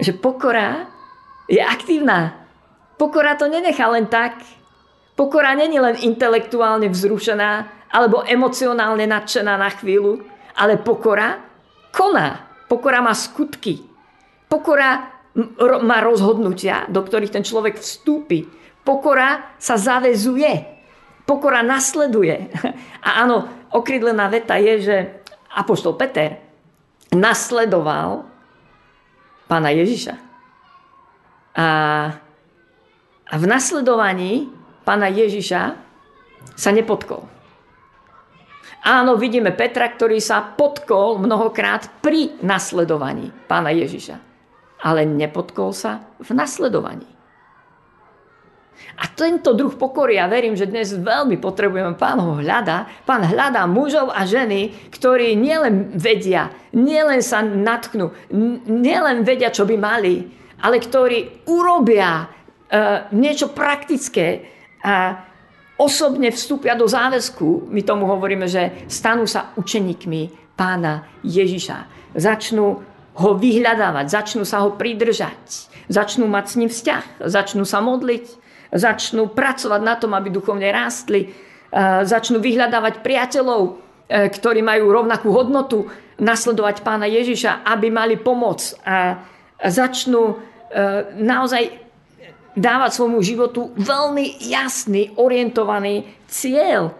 že 0.00 0.12
pokora 0.16 0.88
je 1.46 1.60
aktívna. 1.60 2.48
Pokora 2.96 3.36
to 3.36 3.46
nenechá 3.46 3.86
len 3.92 4.08
tak. 4.08 4.40
Pokora 5.14 5.52
není 5.52 5.76
len 5.76 6.00
intelektuálne 6.00 6.88
vzrušená 6.88 7.50
alebo 7.92 8.24
emocionálne 8.24 9.04
nadšená 9.04 9.60
na 9.60 9.68
chvíľu, 9.68 10.24
ale 10.56 10.80
pokora 10.80 11.42
koná. 11.92 12.48
Pokora 12.70 13.04
má 13.04 13.12
skutky. 13.12 13.82
Pokora 14.46 15.20
má 15.82 15.98
rozhodnutia, 16.02 16.86
do 16.86 17.02
ktorých 17.02 17.34
ten 17.34 17.44
človek 17.44 17.78
vstúpi. 17.78 18.46
Pokora 18.86 19.58
sa 19.60 19.76
zavezuje. 19.76 20.80
Pokora 21.26 21.60
nasleduje. 21.60 22.50
A 23.06 23.26
áno, 23.26 23.46
okrydlená 23.74 24.30
veta 24.30 24.56
je, 24.56 24.74
že 24.80 24.96
Apoštol 25.50 25.98
Peter 25.98 26.49
nasledoval 27.14 28.26
pána 29.50 29.74
Ježiša. 29.74 30.14
A, 31.58 31.66
a 33.26 33.34
v 33.34 33.44
nasledovaní 33.50 34.46
pána 34.86 35.10
Ježiša 35.10 35.62
sa 36.54 36.70
nepotkol. 36.70 37.26
Áno, 38.80 39.20
vidíme 39.20 39.52
Petra, 39.52 39.92
ktorý 39.92 40.22
sa 40.24 40.40
potkol 40.40 41.20
mnohokrát 41.20 42.00
pri 42.00 42.40
nasledovaní 42.40 43.28
pána 43.44 43.76
Ježiša. 43.76 44.16
Ale 44.80 45.04
nepotkol 45.04 45.76
sa 45.76 46.00
v 46.16 46.32
nasledovaní. 46.32 47.19
A 49.00 49.08
tento 49.08 49.56
druh 49.56 49.72
pokory, 49.80 50.20
ja 50.20 50.28
verím, 50.28 50.52
že 50.52 50.68
dnes 50.68 50.92
veľmi 50.92 51.40
potrebujeme, 51.40 51.96
pán 51.96 52.20
ho 52.20 52.36
hľada, 52.36 52.84
pán 53.08 53.24
hľadá 53.24 53.64
mužov 53.64 54.12
a 54.12 54.28
ženy, 54.28 54.92
ktorí 54.92 55.32
nielen 55.40 55.96
vedia, 55.96 56.52
nielen 56.76 57.24
sa 57.24 57.40
natknú, 57.40 58.12
nielen 58.68 59.24
vedia, 59.24 59.48
čo 59.48 59.64
by 59.64 59.76
mali, 59.80 60.28
ale 60.60 60.76
ktorí 60.76 61.48
urobia 61.48 62.28
uh, 62.28 63.08
niečo 63.16 63.56
praktické 63.56 64.44
a 64.84 65.24
osobne 65.80 66.28
vstúpia 66.28 66.76
do 66.76 66.84
záväzku. 66.84 67.72
My 67.72 67.80
tomu 67.80 68.04
hovoríme, 68.04 68.44
že 68.44 68.84
stanú 68.84 69.24
sa 69.24 69.56
učeníkmi 69.56 70.52
pána 70.60 71.08
Ježiša. 71.24 72.12
Začnú 72.12 72.84
ho 73.16 73.30
vyhľadávať, 73.36 74.06
začnú 74.12 74.44
sa 74.44 74.60
ho 74.60 74.76
pridržať, 74.76 75.72
začnú 75.88 76.28
mať 76.28 76.44
s 76.46 76.54
ním 76.60 76.70
vzťah, 76.70 77.04
začnú 77.24 77.64
sa 77.64 77.80
modliť, 77.80 78.39
začnú 78.70 79.34
pracovať 79.34 79.80
na 79.82 79.94
tom, 79.98 80.14
aby 80.14 80.30
duchovne 80.30 80.70
rástli, 80.70 81.30
začnú 82.02 82.42
vyhľadávať 82.42 83.02
priateľov, 83.02 83.60
e, 83.62 83.70
ktorí 84.26 84.58
majú 84.58 84.90
rovnakú 84.90 85.30
hodnotu, 85.30 85.86
nasledovať 86.20 86.82
pána 86.84 87.08
Ježiša, 87.08 87.64
aby 87.64 87.88
mali 87.88 88.20
pomoc 88.20 88.60
a 88.84 89.22
začnú 89.64 90.22
e, 90.28 90.36
naozaj 91.16 91.62
dávať 92.58 92.90
svojmu 92.92 93.20
životu 93.24 93.72
veľmi 93.78 94.42
jasný, 94.44 95.14
orientovaný 95.16 96.04
cieľ. 96.28 96.92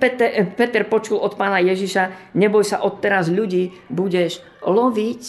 Peter, 0.00 0.48
Peter 0.56 0.88
počul 0.88 1.20
od 1.20 1.36
pána 1.36 1.60
Ježiša, 1.60 2.34
neboj 2.34 2.64
sa 2.64 2.80
odteraz 2.80 3.28
ľudí, 3.28 3.70
budeš 3.92 4.40
loviť. 4.64 5.22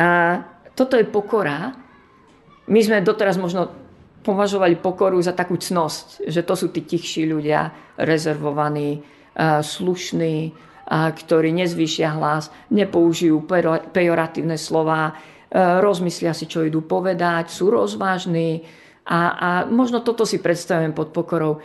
A 0.00 0.40
toto 0.72 0.96
je 0.96 1.04
pokora. 1.04 1.76
My 2.66 2.80
sme 2.80 3.04
doteraz 3.04 3.36
možno 3.36 3.85
považovali 4.26 4.82
pokoru 4.82 5.22
za 5.22 5.30
takú 5.30 5.54
cnosť, 5.54 6.26
že 6.26 6.42
to 6.42 6.58
sú 6.58 6.74
tí 6.74 6.82
tichší 6.82 7.30
ľudia, 7.30 7.70
rezervovaní, 7.94 9.06
slušní, 9.62 10.50
ktorí 10.90 11.54
nezvýšia 11.54 12.18
hlas, 12.18 12.50
nepoužijú 12.74 13.46
pejoratívne 13.94 14.58
slova, 14.58 15.14
rozmyslia 15.54 16.34
si, 16.34 16.50
čo 16.50 16.66
idú 16.66 16.82
povedať, 16.82 17.54
sú 17.54 17.70
rozvážni 17.70 18.66
a, 19.06 19.20
a 19.38 19.48
možno 19.70 20.02
toto 20.02 20.26
si 20.26 20.42
predstavujem 20.42 20.90
pod 20.90 21.14
pokorou. 21.14 21.62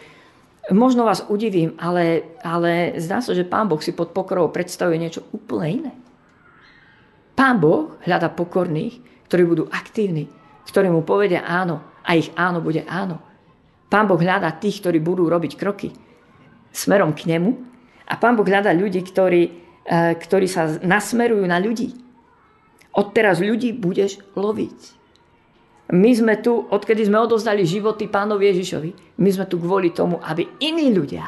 Možno 0.69 1.09
vás 1.09 1.25
udivím, 1.25 1.73
ale, 1.81 2.37
ale 2.45 3.01
zdá 3.01 3.17
sa, 3.17 3.33
že 3.33 3.41
Pán 3.41 3.65
Boh 3.65 3.81
si 3.81 3.97
pod 3.97 4.13
pokorou 4.13 4.53
predstavuje 4.53 5.01
niečo 5.01 5.25
úplne 5.33 5.69
iné. 5.73 5.93
Pán 7.33 7.57
Boh 7.57 7.97
hľada 8.05 8.29
pokorných, 8.29 9.25
ktorí 9.25 9.43
budú 9.49 9.63
aktívni, 9.73 10.29
ktorí 10.69 10.93
mu 10.93 11.01
povedia 11.01 11.41
áno, 11.41 11.81
a 12.05 12.17
ich 12.17 12.33
áno 12.33 12.61
bude 12.61 12.85
áno. 12.89 13.21
Pán 13.91 14.07
Boh 14.07 14.19
hľadá 14.19 14.55
tých, 14.55 14.79
ktorí 14.79 15.03
budú 15.03 15.27
robiť 15.27 15.53
kroky 15.59 15.91
smerom 16.71 17.11
k 17.11 17.27
nemu 17.27 17.51
a 18.07 18.15
Pán 18.15 18.39
Boh 18.39 18.47
hľadá 18.47 18.71
ľudí, 18.71 19.03
ktorí, 19.03 19.41
e, 19.83 19.91
ktorí 20.15 20.47
sa 20.47 20.79
nasmerujú 20.79 21.43
na 21.43 21.59
ľudí. 21.59 21.91
Odteraz 22.95 23.43
ľudí 23.43 23.75
budeš 23.75 24.19
loviť. 24.35 24.99
My 25.91 26.11
sme 26.15 26.39
tu, 26.39 26.55
odkedy 26.55 27.03
sme 27.03 27.19
odozdali 27.19 27.67
životy 27.67 28.07
pánovi 28.07 28.47
Ježišovi, 28.55 29.19
my 29.19 29.29
sme 29.31 29.45
tu 29.51 29.59
kvôli 29.59 29.91
tomu, 29.91 30.23
aby 30.23 30.47
iní 30.63 30.95
ľudia 30.95 31.27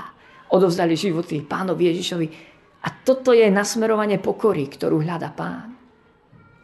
odozdali 0.56 0.96
životy 0.96 1.44
pánovi 1.44 1.92
Ježišovi. 1.92 2.28
A 2.84 2.88
toto 3.04 3.36
je 3.36 3.48
nasmerovanie 3.52 4.24
pokory, 4.24 4.72
ktorú 4.72 5.04
hľadá 5.04 5.36
pán. 5.36 5.76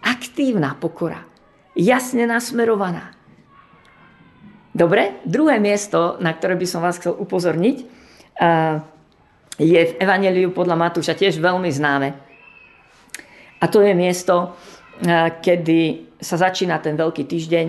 Aktívna 0.04 0.76
pokora. 0.80 1.28
Jasne 1.76 2.28
nasmerovaná. 2.28 3.19
Dobre, 4.80 5.20
druhé 5.28 5.60
miesto, 5.60 6.16
na 6.24 6.32
ktoré 6.32 6.56
by 6.56 6.64
som 6.64 6.80
vás 6.80 6.96
chcel 6.96 7.12
upozorniť, 7.12 7.78
je 9.60 9.82
v 9.84 9.94
Evangeliu 10.00 10.56
podľa 10.56 10.80
Matúša 10.80 11.20
tiež 11.20 11.36
veľmi 11.36 11.68
známe. 11.68 12.16
A 13.60 13.68
to 13.68 13.84
je 13.84 13.92
miesto, 13.92 14.56
kedy 15.44 16.08
sa 16.24 16.40
začína 16.40 16.80
ten 16.80 16.96
veľký 16.96 17.28
týždeň 17.28 17.66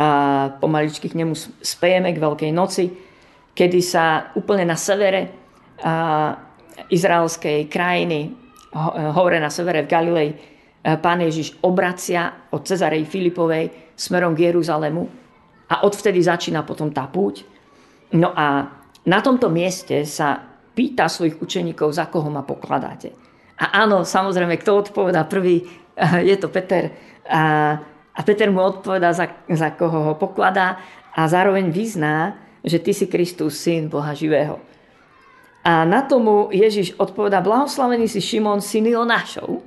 a 0.00 0.08
pomaličky 0.56 1.12
k 1.12 1.18
nemu 1.20 1.36
spejeme 1.60 2.08
k 2.16 2.22
Veľkej 2.24 2.50
noci, 2.56 2.88
kedy 3.52 3.84
sa 3.84 4.32
úplne 4.32 4.64
na 4.64 4.80
severe 4.80 5.28
izraelskej 6.88 7.68
krajiny, 7.68 8.32
hore 9.12 9.36
na 9.36 9.52
severe 9.52 9.84
v 9.84 9.92
Galilei, 9.92 10.30
pán 11.04 11.20
Ježiš 11.20 11.60
obracia 11.60 12.48
od 12.48 12.64
Cezarej 12.64 13.04
Filipovej 13.04 13.92
smerom 13.92 14.32
k 14.32 14.48
Jeruzalému 14.48 15.21
a 15.72 15.80
odvtedy 15.88 16.20
začína 16.20 16.68
potom 16.68 16.92
tá 16.92 17.08
púť. 17.08 17.48
No 18.12 18.28
a 18.36 18.68
na 19.08 19.18
tomto 19.24 19.48
mieste 19.48 20.04
sa 20.04 20.52
pýta 20.76 21.08
svojich 21.08 21.40
učeníkov, 21.40 21.96
za 21.96 22.12
koho 22.12 22.28
ma 22.28 22.44
pokladáte. 22.44 23.16
A 23.56 23.80
áno, 23.88 24.04
samozrejme, 24.04 24.60
kto 24.60 24.84
odpovedá 24.84 25.24
prvý, 25.24 25.64
je 26.28 26.36
to 26.36 26.52
Peter. 26.52 26.92
A, 27.24 27.76
a 28.12 28.20
Peter 28.20 28.52
mu 28.52 28.60
odpovedá, 28.60 29.16
za, 29.16 29.32
za 29.48 29.72
koho 29.72 30.12
ho 30.12 30.14
pokladá 30.20 30.76
a 31.16 31.24
zároveň 31.24 31.72
vyzná, 31.72 32.36
že 32.60 32.76
ty 32.76 32.92
si 32.92 33.08
Kristus, 33.08 33.56
syn 33.56 33.88
Boha 33.88 34.12
živého. 34.12 34.60
A 35.62 35.86
na 35.86 36.02
tomu 36.04 36.50
Ježiš 36.50 36.98
odpovedá, 36.98 37.38
blahoslavený 37.40 38.10
si 38.10 38.18
Šimon, 38.18 38.60
syn 38.60 38.90
Jonášov, 38.90 39.62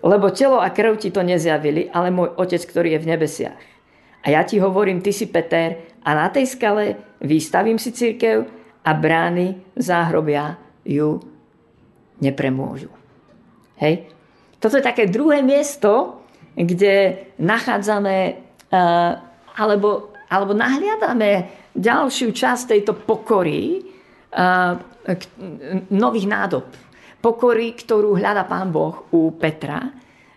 lebo 0.00 0.32
telo 0.32 0.60
a 0.60 0.72
krv 0.72 0.96
ti 0.96 1.12
to 1.12 1.20
nezjavili, 1.20 1.92
ale 1.92 2.08
môj 2.08 2.32
otec, 2.40 2.62
ktorý 2.64 2.96
je 2.96 3.02
v 3.04 3.10
nebesiach. 3.14 3.75
A 4.26 4.34
ja 4.34 4.42
ti 4.42 4.58
hovorím, 4.58 4.98
ty 4.98 5.14
si 5.14 5.30
Peter 5.30 5.94
a 6.02 6.10
na 6.10 6.26
tej 6.34 6.50
skale 6.50 7.14
vystavím 7.22 7.78
si 7.78 7.94
církev 7.94 8.42
a 8.82 8.90
brány 8.90 9.78
záhrobia 9.78 10.58
ju 10.82 11.22
nepremôžu. 12.18 12.90
Hej? 13.78 14.10
Toto 14.58 14.82
je 14.82 14.82
také 14.82 15.06
druhé 15.06 15.46
miesto, 15.46 16.22
kde 16.58 17.26
nachádzame 17.38 18.16
uh, 18.72 19.12
alebo, 19.54 20.10
alebo 20.26 20.52
nahliadame 20.56 21.46
ďalšiu 21.76 22.34
časť 22.34 22.62
tejto 22.72 22.98
pokory 22.98 23.84
uh, 24.34 24.74
nových 25.92 26.26
nádob. 26.26 26.66
Pokory, 27.22 27.78
ktorú 27.78 28.18
hľadá 28.18 28.42
pán 28.48 28.74
Boh 28.74 29.06
u 29.14 29.30
Petra. 29.38 29.86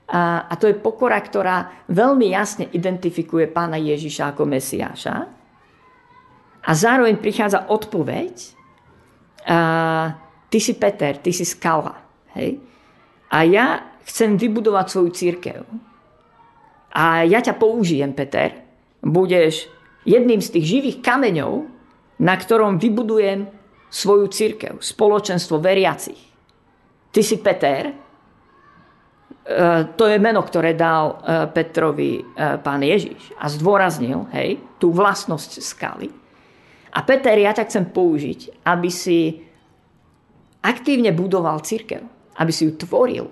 A, 0.09 0.49
a 0.49 0.53
to 0.57 0.65
je 0.65 0.73
pokora, 0.73 1.21
ktorá 1.21 1.85
veľmi 1.85 2.33
jasne 2.33 2.65
identifikuje 2.73 3.45
pána 3.45 3.77
Ježiša 3.77 4.33
ako 4.33 4.49
Mesiáša. 4.49 5.15
A 6.65 6.71
zároveň 6.73 7.21
prichádza 7.21 7.69
odpoveď. 7.69 8.33
A, 9.45 9.57
ty 10.49 10.57
si 10.57 10.73
Peter, 10.73 11.21
ty 11.21 11.29
si 11.29 11.45
skala. 11.45 11.93
Hej? 12.33 12.57
A 13.29 13.45
ja 13.45 13.93
chcem 14.09 14.33
vybudovať 14.33 14.85
svoju 14.89 15.09
církev. 15.13 15.61
A 16.89 17.21
ja 17.29 17.39
ťa 17.45 17.53
použijem, 17.61 18.17
Peter. 18.17 18.65
Budeš 19.05 19.69
jedným 20.09 20.41
z 20.41 20.57
tých 20.57 20.65
živých 20.65 20.97
kameňov, 21.05 21.69
na 22.17 22.33
ktorom 22.33 22.81
vybudujem 22.81 23.45
svoju 23.93 24.25
církev, 24.33 24.81
spoločenstvo 24.81 25.61
veriacich. 25.61 26.17
Ty 27.13 27.21
si 27.21 27.37
Peter, 27.41 27.93
to 29.97 30.05
je 30.05 30.21
meno, 30.21 30.45
ktoré 30.45 30.77
dal 30.77 31.17
e, 31.17 31.49
Petrovi 31.49 32.21
e, 32.21 32.23
pán 32.61 32.85
Ježiš 32.85 33.33
a 33.41 33.49
zdôraznil 33.49 34.29
hej, 34.29 34.61
tú 34.77 34.93
vlastnosť 34.93 35.51
skaly. 35.57 36.09
A 36.93 37.01
Peter, 37.01 37.33
ja 37.33 37.49
ťa 37.49 37.65
chcem 37.65 37.85
použiť, 37.89 38.61
aby 38.61 38.89
si 38.93 39.41
aktívne 40.61 41.09
budoval 41.09 41.65
církev, 41.65 42.01
aby 42.37 42.51
si 42.53 42.69
ju 42.69 42.77
tvoril, 42.77 43.25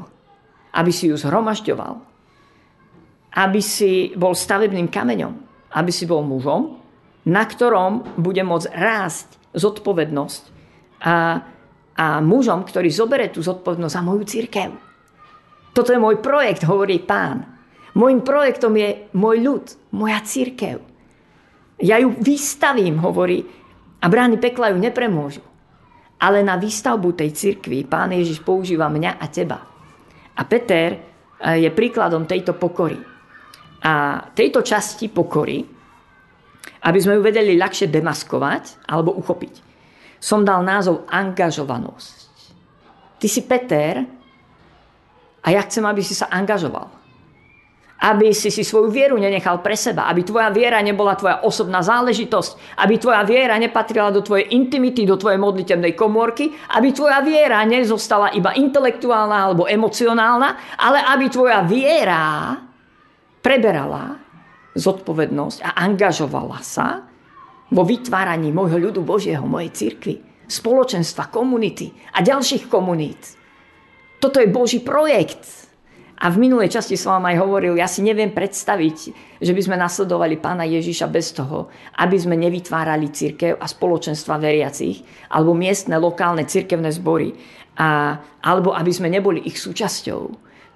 aby 0.74 0.89
si 0.89 1.13
ju 1.13 1.15
zhromažďoval, 1.17 2.01
aby 3.38 3.62
si 3.62 4.17
bol 4.17 4.33
stavebným 4.33 4.89
kameňom, 4.89 5.33
aby 5.77 5.91
si 5.93 6.09
bol 6.09 6.25
mužom, 6.25 6.81
na 7.29 7.45
ktorom 7.45 8.17
bude 8.17 8.41
môcť 8.41 8.74
rásť 8.74 9.27
zodpovednosť 9.53 10.41
a, 11.05 11.45
a 11.93 12.05
mužom, 12.25 12.65
ktorý 12.65 12.89
zobere 12.89 13.29
tú 13.29 13.45
zodpovednosť 13.45 13.93
za 13.93 14.01
moju 14.01 14.24
církev. 14.25 14.87
Toto 15.77 15.93
je 15.93 16.01
môj 16.01 16.17
projekt, 16.25 16.65
hovorí 16.65 16.98
pán. 16.98 17.46
Mojím 17.93 18.25
projektom 18.25 18.74
je 18.74 19.13
môj 19.13 19.38
ľud, 19.46 19.65
moja 19.93 20.17
církev. 20.25 20.81
Ja 21.77 22.01
ju 22.01 22.17
vystavím, 22.17 22.98
hovorí, 22.98 23.46
a 24.01 24.05
brány 24.10 24.41
pekla 24.41 24.74
ju 24.74 24.81
nepremôžu. 24.81 25.46
Ale 26.17 26.41
na 26.41 26.57
výstavbu 26.57 27.13
tej 27.13 27.29
cirkvi 27.29 27.86
pán 27.86 28.10
Ježiš 28.10 28.41
používa 28.41 28.89
mňa 28.89 29.22
a 29.22 29.25
teba. 29.29 29.62
A 30.34 30.41
Peter 30.50 30.98
eh, 30.98 31.62
je 31.62 31.69
príkladom 31.69 32.25
tejto 32.25 32.57
pokory. 32.57 32.98
A 33.86 34.25
tejto 34.34 34.65
časti 34.65 35.13
pokory, 35.13 35.62
aby 36.89 36.98
sme 36.98 37.17
ju 37.17 37.22
vedeli 37.22 37.53
ľahšie 37.53 37.93
demaskovať 37.93 38.89
alebo 38.89 39.13
uchopiť, 39.13 39.62
som 40.17 40.41
dal 40.41 40.65
názov 40.65 41.05
angažovanosť. 41.05 42.17
Ty 43.22 43.27
si 43.29 43.46
Peter 43.46 44.16
a 45.48 45.56
ja 45.56 45.63
chcem, 45.63 45.88
aby 45.88 46.04
si 46.04 46.12
sa 46.12 46.27
angažoval. 46.27 46.92
Aby 48.04 48.36
si 48.36 48.51
si 48.51 48.68
svoju 48.68 48.92
vieru 48.92 49.16
nenechal 49.16 49.63
pre 49.63 49.80
seba, 49.80 50.12
aby 50.12 50.27
tvoja 50.27 50.51
viera 50.51 50.84
nebola 50.84 51.16
tvoja 51.16 51.39
osobná 51.48 51.80
záležitosť, 51.80 52.75
aby 52.83 53.00
tvoja 53.00 53.24
viera 53.24 53.55
nepatrila 53.55 54.12
do 54.12 54.20
tvojej 54.20 54.51
intimity, 54.51 55.07
do 55.07 55.16
tvojej 55.16 55.40
modlitebnej 55.40 55.96
komórky, 55.96 56.51
aby 56.75 56.92
tvoja 56.92 57.24
viera 57.24 57.64
nezostala 57.64 58.36
iba 58.36 58.51
intelektuálna 58.60 59.38
alebo 59.50 59.64
emocionálna, 59.66 60.77
ale 60.77 61.00
aby 61.16 61.25
tvoja 61.31 61.64
viera 61.64 62.53
preberala 63.40 64.20
zodpovednosť 64.75 65.64
a 65.64 65.70
angažovala 65.79 66.60
sa 66.60 67.07
vo 67.72 67.88
vytváraní 67.88 68.51
môjho 68.51 68.92
ľudu 68.92 69.00
Božieho, 69.01 69.48
mojej 69.48 69.72
cirkvi, 69.72 70.20
spoločenstva, 70.46 71.31
komunity 71.31 71.96
a 72.14 72.20
ďalších 72.20 72.68
komunít. 72.68 73.47
Toto 74.18 74.42
je 74.42 74.50
Boží 74.50 74.82
projekt. 74.82 75.68
A 76.18 76.34
v 76.34 76.50
minulej 76.50 76.74
časti 76.74 76.98
som 76.98 77.22
vám 77.22 77.30
aj 77.30 77.46
hovoril, 77.46 77.77
ja 77.77 77.86
si 77.86 78.01
neviem 78.01 78.34
predstaviť, 78.34 78.98
že 79.38 79.53
by 79.53 79.62
sme 79.62 79.77
nasledovali 79.77 80.42
pána 80.42 80.66
Ježiša 80.66 81.06
bez 81.14 81.30
toho, 81.30 81.70
aby 82.01 82.18
sme 82.18 82.34
nevytvárali 82.42 83.14
církev 83.14 83.53
a 83.53 83.70
spoločenstva 83.70 84.42
veriacich, 84.42 85.06
alebo 85.30 85.53
miestne, 85.53 86.01
lokálne 86.01 86.50
církevné 86.50 86.90
zbory, 86.90 87.38
a, 87.77 88.18
alebo 88.42 88.74
aby 88.74 88.90
sme 88.90 89.14
neboli 89.14 89.46
ich 89.46 89.62
súčasťou. 89.62 90.22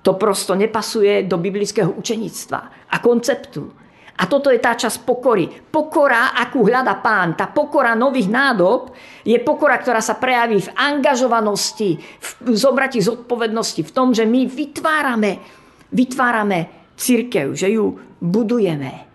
To 0.05 0.11
prosto 0.13 0.53
nepasuje 0.53 1.25
do 1.25 1.41
biblického 1.41 1.89
učenictva 1.89 2.93
a 2.93 2.95
konceptu. 3.01 3.73
A 4.21 4.29
toto 4.29 4.53
je 4.53 4.61
tá 4.61 4.77
časť 4.77 5.01
pokory. 5.01 5.49
Pokora, 5.49 6.37
akú 6.37 6.61
hľada 6.61 7.01
pán, 7.01 7.33
tá 7.33 7.49
pokora 7.49 7.97
nových 7.97 8.29
nádob, 8.29 8.93
je 9.25 9.33
pokora, 9.41 9.81
ktorá 9.81 9.97
sa 9.97 10.13
prejaví 10.21 10.61
v 10.61 10.73
angažovanosti, 10.77 11.97
v 11.97 12.53
zobrati 12.53 13.01
zodpovednosti, 13.01 13.81
v 13.81 13.91
tom, 13.91 14.13
že 14.13 14.29
my 14.29 14.45
vytvárame, 14.45 15.41
vytvárame 15.89 16.93
církev, 16.93 17.57
že 17.57 17.73
ju 17.73 17.97
budujeme. 18.21 19.09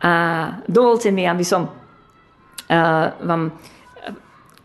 A 0.00 0.12
dovolte 0.64 1.12
mi, 1.12 1.28
aby 1.28 1.44
som 1.44 1.68
vám 3.20 3.52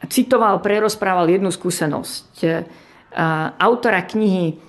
citoval, 0.08 0.64
prerozprával 0.64 1.28
jednu 1.28 1.52
skúsenosť 1.52 2.32
autora 3.60 4.08
knihy 4.08 4.67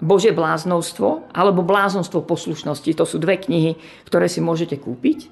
Bože 0.00 0.30
bláznostvo 0.34 1.30
alebo 1.30 1.62
bláznostvo 1.62 2.26
poslušnosti. 2.26 2.90
To 2.98 3.04
sú 3.06 3.16
dve 3.22 3.38
knihy, 3.38 3.78
ktoré 4.04 4.26
si 4.26 4.42
môžete 4.42 4.76
kúpiť. 4.82 5.30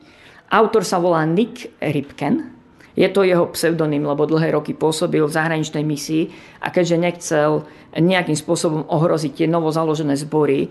Autor 0.49 0.87
sa 0.87 0.97
volá 1.03 1.27
Nick 1.29 1.69
Ripken. 1.83 2.57
Je 2.99 3.07
to 3.13 3.23
jeho 3.23 3.47
pseudonym, 3.55 4.03
lebo 4.03 4.27
dlhé 4.27 4.59
roky 4.59 4.75
pôsobil 4.75 5.23
v 5.23 5.31
zahraničnej 5.31 5.87
misii 5.87 6.35
a 6.59 6.75
keďže 6.75 6.97
nechcel 6.99 7.63
nejakým 7.95 8.35
spôsobom 8.35 8.91
ohroziť 8.91 9.33
tie 9.39 9.47
novozaložené 9.47 10.19
zbory 10.19 10.67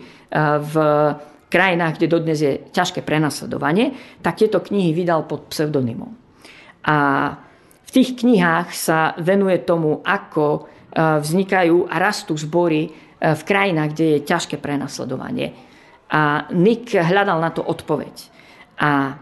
v 0.59 0.75
krajinách, 1.47 1.95
kde 1.95 2.11
dodnes 2.11 2.39
je 2.43 2.59
ťažké 2.75 3.07
prenasledovanie, 3.07 3.95
tak 4.19 4.43
tieto 4.43 4.59
knihy 4.59 4.91
vydal 4.91 5.23
pod 5.23 5.47
pseudonymom. 5.47 6.11
A 6.83 6.97
v 7.87 7.89
tých 7.95 8.19
knihách 8.19 8.75
sa 8.75 9.15
venuje 9.15 9.63
tomu, 9.63 10.03
ako 10.03 10.67
vznikajú 10.97 11.85
a 11.85 11.95
rastú 12.01 12.33
zbory 12.33 13.07
E, 13.17 13.33
v 13.33 13.43
krajinách, 13.43 13.97
kde 13.97 14.05
je 14.05 14.19
ťažké 14.29 14.61
prenasledovanie. 14.61 15.53
A 16.13 16.47
Nick 16.53 16.93
hľadal 16.93 17.41
na 17.41 17.49
to 17.49 17.65
odpoveď. 17.65 18.15
A 18.77 19.17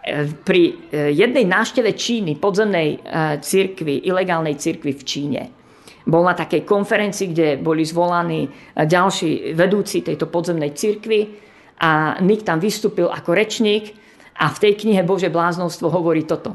e, 0.00 0.24
pri 0.40 0.62
e, 0.72 1.12
jednej 1.12 1.44
návšteve 1.44 1.92
Číny, 1.92 2.40
podzemnej 2.40 3.04
cirkvi, 3.44 4.08
ilegálnej 4.08 4.56
cirkvi 4.56 4.96
v 4.96 5.02
Číne, 5.04 5.42
bol 6.06 6.22
na 6.22 6.38
takej 6.38 6.62
konferencii, 6.62 7.34
kde 7.34 7.48
boli 7.58 7.82
zvolaní 7.82 8.46
ďalší 8.78 9.58
vedúci 9.58 10.06
tejto 10.06 10.30
podzemnej 10.30 10.70
cirkvi 10.70 11.34
a 11.82 12.22
Nick 12.22 12.46
tam 12.46 12.62
vystúpil 12.62 13.10
ako 13.10 13.34
rečník 13.34 13.90
a 14.38 14.46
v 14.46 14.60
tej 14.62 14.86
knihe 14.86 15.02
Bože 15.02 15.34
bláznostvo 15.34 15.90
hovorí 15.90 16.22
toto. 16.22 16.54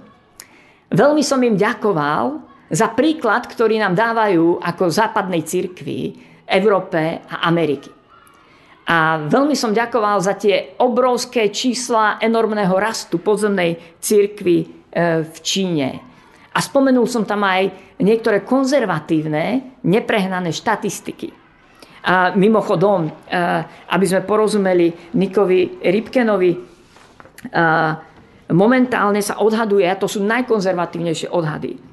Veľmi 0.87 1.19
som 1.19 1.43
im 1.43 1.59
ďakoval 1.59 2.50
za 2.71 2.87
príklad, 2.95 3.51
ktorý 3.51 3.83
nám 3.83 3.99
dávajú 3.99 4.63
ako 4.63 4.87
západnej 4.87 5.43
cirkvi, 5.43 6.15
Európe 6.47 7.19
a 7.27 7.47
Ameriky. 7.47 7.91
A 8.91 9.23
veľmi 9.23 9.55
som 9.55 9.75
ďakoval 9.75 10.19
za 10.19 10.35
tie 10.35 10.75
obrovské 10.79 11.47
čísla 11.47 12.19
enormného 12.19 12.75
rastu 12.75 13.23
podzemnej 13.23 13.79
církvy 14.03 14.57
e, 14.59 14.65
v 15.23 15.37
Číne. 15.39 15.89
A 16.51 16.59
spomenul 16.59 17.07
som 17.07 17.23
tam 17.23 17.47
aj 17.47 17.71
niektoré 18.03 18.43
konzervatívne, 18.43 19.77
neprehnané 19.87 20.51
štatistiky. 20.51 21.31
A 22.03 22.35
mimochodom, 22.35 23.07
e, 23.07 23.11
aby 23.95 24.05
sme 24.07 24.27
porozumeli 24.27 25.15
Nikovi 25.15 25.79
Rybkenovi, 25.79 26.51
e, 26.51 26.59
momentálne 28.51 29.23
sa 29.23 29.39
odhaduje, 29.39 29.87
a 29.87 29.95
to 29.95 30.11
sú 30.11 30.19
najkonzervatívnejšie 30.25 31.31
odhady, 31.31 31.90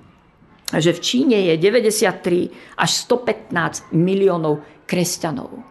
že 0.77 0.93
v 0.93 1.01
Číne 1.01 1.39
je 1.49 1.57
93 1.57 2.77
až 2.77 2.91
115 3.09 3.89
miliónov 3.97 4.61
kresťanov. 4.85 5.65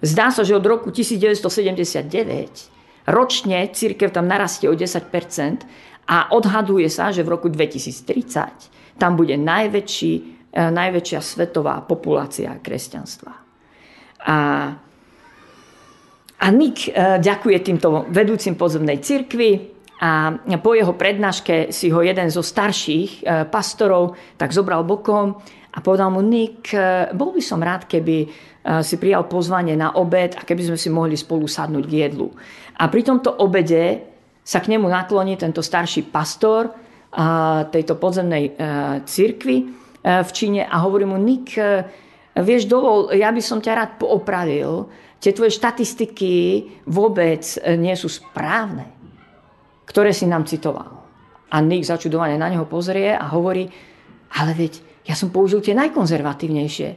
Zdá 0.00 0.30
sa, 0.32 0.46
že 0.46 0.56
od 0.56 0.64
roku 0.64 0.88
1979 0.88 2.08
ročne 3.08 3.68
církev 3.68 4.08
tam 4.08 4.24
narastie 4.24 4.70
o 4.70 4.74
10% 4.76 5.68
a 6.08 6.32
odhaduje 6.32 6.88
sa, 6.88 7.12
že 7.12 7.20
v 7.20 7.28
roku 7.36 7.52
2030 7.52 8.96
tam 8.96 9.12
bude 9.18 9.36
najväčší, 9.36 10.12
eh, 10.54 10.70
najväčšia 10.72 11.20
svetová 11.20 11.84
populácia 11.84 12.56
kresťanstva. 12.56 13.48
A, 14.18 14.38
a 16.38 16.46
Nick 16.50 16.90
e, 16.90 17.22
ďakuje 17.22 17.58
týmto 17.62 18.10
vedúcim 18.10 18.58
pozemnej 18.58 18.98
cirkvi 18.98 19.77
a 19.98 20.30
po 20.62 20.78
jeho 20.78 20.94
prednáške 20.94 21.74
si 21.74 21.90
ho 21.90 21.98
jeden 22.02 22.30
zo 22.30 22.38
starších 22.38 23.10
e, 23.18 23.42
pastorov 23.50 24.14
tak 24.38 24.54
zobral 24.54 24.86
bokom 24.86 25.34
a 25.74 25.78
povedal 25.82 26.14
mu, 26.14 26.22
Nick, 26.22 26.70
e, 26.70 27.10
bol 27.18 27.34
by 27.34 27.42
som 27.42 27.58
rád, 27.58 27.90
keby 27.90 28.46
si 28.84 29.00
prijal 29.00 29.24
pozvanie 29.24 29.72
na 29.80 29.96
obed 29.96 30.36
a 30.36 30.44
keby 30.44 30.60
sme 30.60 30.76
si 30.76 30.92
mohli 30.92 31.16
spolu 31.16 31.48
sadnúť 31.48 31.88
k 31.88 32.04
jedlu. 32.04 32.28
A 32.76 32.92
pri 32.92 33.00
tomto 33.00 33.32
obede 33.40 34.04
sa 34.44 34.60
k 34.60 34.76
nemu 34.76 34.84
nakloní 34.84 35.40
tento 35.40 35.64
starší 35.64 36.12
pastor 36.12 36.76
tejto 37.72 37.96
podzemnej 37.96 38.52
cirkvi 39.08 39.56
v 40.04 40.30
Číne 40.36 40.68
a 40.68 40.84
hovorí 40.84 41.08
mu, 41.08 41.16
Nick, 41.16 41.56
vieš, 42.36 42.68
dovol, 42.68 43.08
ja 43.16 43.32
by 43.32 43.40
som 43.40 43.58
ťa 43.58 43.72
rád 43.72 43.90
poopravil, 43.96 44.86
tie 45.18 45.34
tvoje 45.34 45.54
štatistiky 45.54 46.34
vôbec 46.86 47.42
e, 47.58 47.74
nie 47.74 47.94
sú 47.98 48.06
správne, 48.06 48.86
ktoré 49.88 50.12
si 50.12 50.28
nám 50.28 50.44
citoval. 50.44 51.00
A 51.48 51.64
Nick 51.64 51.88
začudovane 51.88 52.36
na 52.36 52.52
neho 52.52 52.68
pozrie 52.68 53.16
a 53.16 53.24
hovorí, 53.32 53.64
ale 54.36 54.52
veď 54.52 54.84
ja 55.08 55.16
som 55.16 55.32
použil 55.32 55.64
tie 55.64 55.72
najkonzervatívnejšie. 55.72 56.90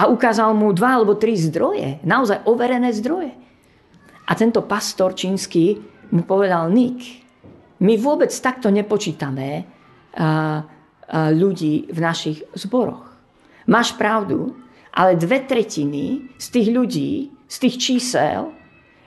A 0.00 0.08
ukázal 0.08 0.56
mu 0.56 0.72
dva 0.72 0.96
alebo 0.96 1.20
tri 1.20 1.36
zdroje, 1.36 2.00
naozaj 2.02 2.48
overené 2.48 2.90
zdroje. 2.96 3.36
A 4.24 4.32
tento 4.32 4.64
pastor 4.64 5.12
čínsky 5.12 5.76
mu 6.10 6.24
povedal, 6.24 6.72
Nick, 6.72 7.20
my 7.84 8.00
vôbec 8.00 8.32
takto 8.32 8.72
nepočítame 8.72 9.48
a, 9.60 9.64
a, 10.16 10.24
ľudí 11.28 11.92
v 11.92 11.98
našich 12.00 12.40
zboroch. 12.56 13.04
Máš 13.68 13.92
pravdu, 14.00 14.56
ale 14.96 15.20
dve 15.20 15.44
tretiny 15.44 16.32
z 16.40 16.46
tých 16.48 16.68
ľudí, 16.72 17.12
z 17.44 17.56
tých 17.60 17.76
čísel, 17.76 18.48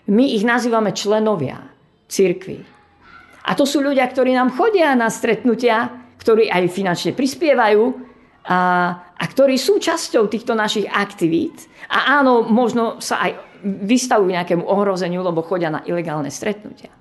my 0.07 0.23
ich 0.37 0.45
nazývame 0.45 0.93
členovia 0.93 1.65
církvy. 2.07 2.76
A 3.47 3.55
to 3.55 3.63
sú 3.63 3.79
ľudia, 3.79 4.03
ktorí 4.03 4.35
nám 4.35 4.51
chodia 4.51 4.91
na 4.91 5.07
stretnutia, 5.07 5.87
ktorí 6.19 6.51
aj 6.51 6.67
finančne 6.67 7.11
prispievajú 7.15 7.83
a, 8.43 8.59
a 9.15 9.23
ktorí 9.23 9.55
sú 9.55 9.79
časťou 9.79 10.27
týchto 10.27 10.51
našich 10.51 10.83
aktivít. 10.91 11.71
A 11.87 12.19
áno, 12.19 12.43
možno 12.43 12.99
sa 12.99 13.23
aj 13.23 13.31
vystavujú 13.63 14.35
nejakému 14.35 14.67
ohrozeniu, 14.67 15.23
lebo 15.23 15.47
chodia 15.47 15.71
na 15.71 15.81
ilegálne 15.87 16.27
stretnutia. 16.27 16.91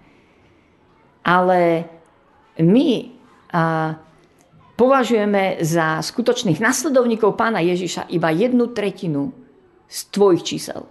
Ale 1.27 1.91
my 2.63 2.89
a, 3.51 3.99
považujeme 4.79 5.59
za 5.67 5.99
skutočných 5.99 6.63
nasledovníkov 6.63 7.35
pána 7.35 7.59
Ježiša 7.59 8.07
iba 8.15 8.31
jednu 8.31 8.71
tretinu 8.71 9.35
z 9.91 9.99
tvojich 10.15 10.47
čísel. 10.47 10.87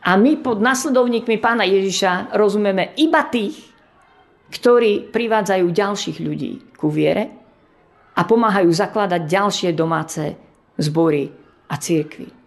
A 0.00 0.16
my 0.16 0.40
pod 0.40 0.64
nasledovníkmi 0.64 1.36
pána 1.36 1.68
Ježiša 1.68 2.32
rozumieme 2.32 2.96
iba 2.96 3.20
tých, 3.28 3.69
ktorí 4.50 5.14
privádzajú 5.14 5.66
ďalších 5.70 6.18
ľudí 6.18 6.74
ku 6.74 6.90
viere 6.90 7.30
a 8.18 8.26
pomáhajú 8.26 8.68
zakladať 8.68 9.22
ďalšie 9.24 9.70
domáce 9.72 10.34
zbory 10.76 11.30
a 11.70 11.74
církvy. 11.78 12.40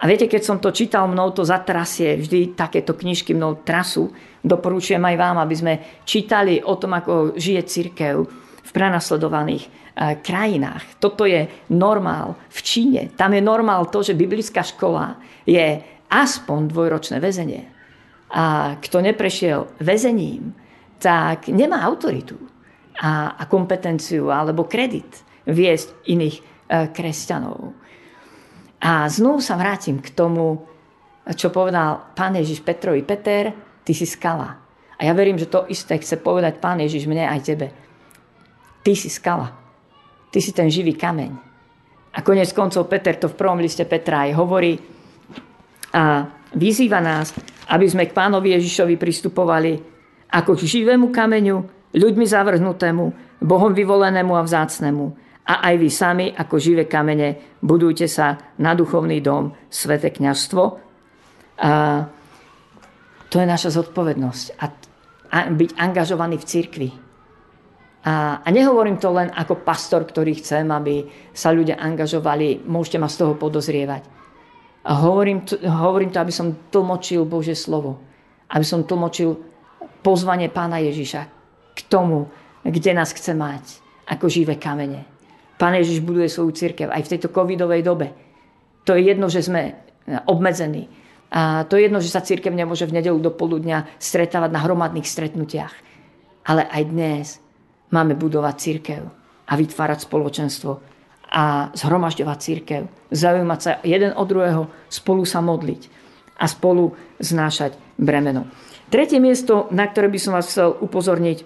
A 0.00 0.08
viete, 0.08 0.24
keď 0.32 0.42
som 0.42 0.56
to 0.56 0.72
čítal, 0.72 1.04
mnou 1.04 1.28
to 1.36 1.44
zatrasie, 1.44 2.16
vždy 2.16 2.56
takéto 2.56 2.96
knižky 2.96 3.36
mnou 3.36 3.60
trasu. 3.60 4.08
Doporučujem 4.40 5.02
aj 5.04 5.16
vám, 5.20 5.36
aby 5.44 5.54
sme 5.54 5.74
čítali 6.08 6.64
o 6.64 6.72
tom, 6.80 6.96
ako 6.96 7.36
žije 7.36 7.60
církev 7.68 8.24
v 8.64 8.70
prenasledovaných 8.72 9.68
eh, 9.68 10.16
krajinách. 10.24 10.96
Toto 10.96 11.28
je 11.28 11.44
normál 11.68 12.32
v 12.48 12.58
Číne. 12.64 13.02
Tam 13.12 13.36
je 13.36 13.44
normál 13.44 13.92
to, 13.92 14.00
že 14.00 14.16
biblická 14.16 14.64
škola 14.64 15.20
je 15.44 15.84
aspoň 16.08 16.72
dvojročné 16.72 17.20
väzenie. 17.20 17.79
A 18.30 18.76
kto 18.78 19.02
neprešiel 19.02 19.82
väzením, 19.82 20.54
tak 21.02 21.50
nemá 21.50 21.82
autoritu 21.82 22.38
a, 23.00 23.34
a 23.34 23.42
kompetenciu 23.50 24.30
alebo 24.30 24.70
kredit 24.70 25.26
viesť 25.48 26.06
iných 26.06 26.36
e, 26.38 26.42
kresťanov. 26.92 27.74
A 28.80 29.08
znovu 29.10 29.42
sa 29.42 29.58
vrátim 29.58 29.98
k 29.98 30.14
tomu, 30.14 30.62
čo 31.36 31.52
povedal 31.52 32.14
pán 32.16 32.38
Ježiš 32.38 32.64
Petrovi. 32.64 33.04
Peter, 33.04 33.52
ty 33.84 33.92
si 33.92 34.06
skala. 34.08 34.56
A 34.96 35.00
ja 35.04 35.12
verím, 35.16 35.40
že 35.40 35.48
to 35.48 35.68
isté 35.68 35.96
chce 35.96 36.20
povedať 36.20 36.60
pán 36.60 36.80
Ježiš 36.80 37.08
mne 37.08 37.28
aj 37.28 37.40
tebe. 37.44 37.68
Ty 38.80 38.92
si 38.96 39.08
skala. 39.12 39.52
Ty 40.30 40.38
si 40.40 40.52
ten 40.52 40.68
živý 40.68 40.96
kameň. 40.96 41.32
A 42.10 42.18
konec 42.20 42.50
koncov 42.52 42.88
Peter 42.88 43.16
to 43.16 43.30
v 43.30 43.38
prvom 43.38 43.60
liste 43.60 43.84
Petra 43.84 44.28
aj 44.28 44.32
hovorí 44.34 44.74
a 45.90 46.26
vyzýva 46.54 46.98
nás, 46.98 47.34
aby 47.70 47.86
sme 47.86 48.06
k 48.06 48.16
pánovi 48.16 48.56
Ježišovi 48.58 48.98
pristupovali 48.98 49.72
ako 50.30 50.54
k 50.54 50.66
živému 50.66 51.10
kameňu, 51.10 51.56
ľuďmi 51.94 52.26
zavrhnutému, 52.26 53.04
Bohom 53.40 53.72
vyvolenému 53.72 54.36
a 54.36 54.44
vzácnemu 54.44 55.30
a 55.50 55.66
aj 55.66 55.74
vy 55.82 55.90
sami 55.90 56.26
ako 56.30 56.62
živé 56.62 56.86
kamene 56.86 57.58
budujte 57.58 58.06
sa 58.06 58.54
na 58.62 58.76
duchovný 58.78 59.18
dom, 59.18 59.50
svete 59.66 60.14
kniažstvo. 60.14 60.62
A 61.60 61.72
to 63.26 63.36
je 63.42 63.46
naša 63.46 63.74
zodpovednosť. 63.74 64.44
A, 64.62 64.64
a 65.34 65.38
byť 65.50 65.70
angažovaný 65.74 66.38
v 66.38 66.46
cirkvi. 66.46 66.90
A, 68.06 68.40
a 68.40 68.48
nehovorím 68.54 69.02
to 69.02 69.10
len 69.10 69.28
ako 69.34 69.66
pastor, 69.66 70.06
ktorý 70.06 70.38
chcem, 70.38 70.70
aby 70.70 71.02
sa 71.34 71.50
ľudia 71.50 71.82
angažovali. 71.82 72.62
Môžete 72.64 73.02
ma 73.02 73.10
z 73.10 73.18
toho 73.18 73.34
podozrievať. 73.34 74.19
A 74.80 74.92
hovorím, 74.96 75.44
hovorím 75.60 76.10
to, 76.10 76.20
aby 76.20 76.32
som 76.32 76.56
tlmočil 76.72 77.28
Bože 77.28 77.52
slovo. 77.52 78.00
Aby 78.48 78.64
som 78.64 78.88
tlmočil 78.88 79.36
pozvanie 80.00 80.48
pána 80.48 80.80
Ježiša 80.80 81.22
k 81.76 81.80
tomu, 81.88 82.32
kde 82.64 82.96
nás 82.96 83.12
chce 83.12 83.36
mať 83.36 83.80
ako 84.08 84.26
živé 84.26 84.56
kamene. 84.56 85.04
Pán 85.60 85.76
Ježiš 85.76 86.00
buduje 86.00 86.32
svoju 86.32 86.56
církev 86.56 86.88
aj 86.88 87.04
v 87.04 87.10
tejto 87.16 87.28
covidovej 87.28 87.84
dobe. 87.84 88.16
To 88.88 88.96
je 88.96 89.12
jedno, 89.12 89.28
že 89.28 89.44
sme 89.44 89.76
obmedzení. 90.24 90.88
A 91.30 91.62
to 91.68 91.76
je 91.76 91.86
jedno, 91.86 92.00
že 92.02 92.10
sa 92.10 92.24
církev 92.24 92.50
nemôže 92.50 92.88
v 92.88 92.96
nedelu 92.96 93.20
do 93.20 93.30
poludnia 93.30 93.86
stretávať 94.00 94.50
na 94.50 94.64
hromadných 94.64 95.06
stretnutiach. 95.06 95.74
Ale 96.48 96.66
aj 96.66 96.82
dnes 96.88 97.26
máme 97.92 98.16
budovať 98.16 98.54
církev 98.56 99.02
a 99.46 99.52
vytvárať 99.54 100.08
spoločenstvo 100.08 100.89
a 101.30 101.70
zhromažďovať 101.78 102.38
církev, 102.42 102.82
zaujímať 103.14 103.60
sa 103.62 103.72
jeden 103.86 104.10
od 104.18 104.26
druhého, 104.26 104.62
spolu 104.90 105.22
sa 105.22 105.38
modliť 105.38 105.86
a 106.42 106.50
spolu 106.50 106.98
znášať 107.22 107.78
bremeno. 107.94 108.50
Tretie 108.90 109.22
miesto, 109.22 109.70
na 109.70 109.86
ktoré 109.86 110.10
by 110.10 110.18
som 110.18 110.34
vás 110.34 110.50
chcel 110.50 110.74
upozorniť, 110.74 111.38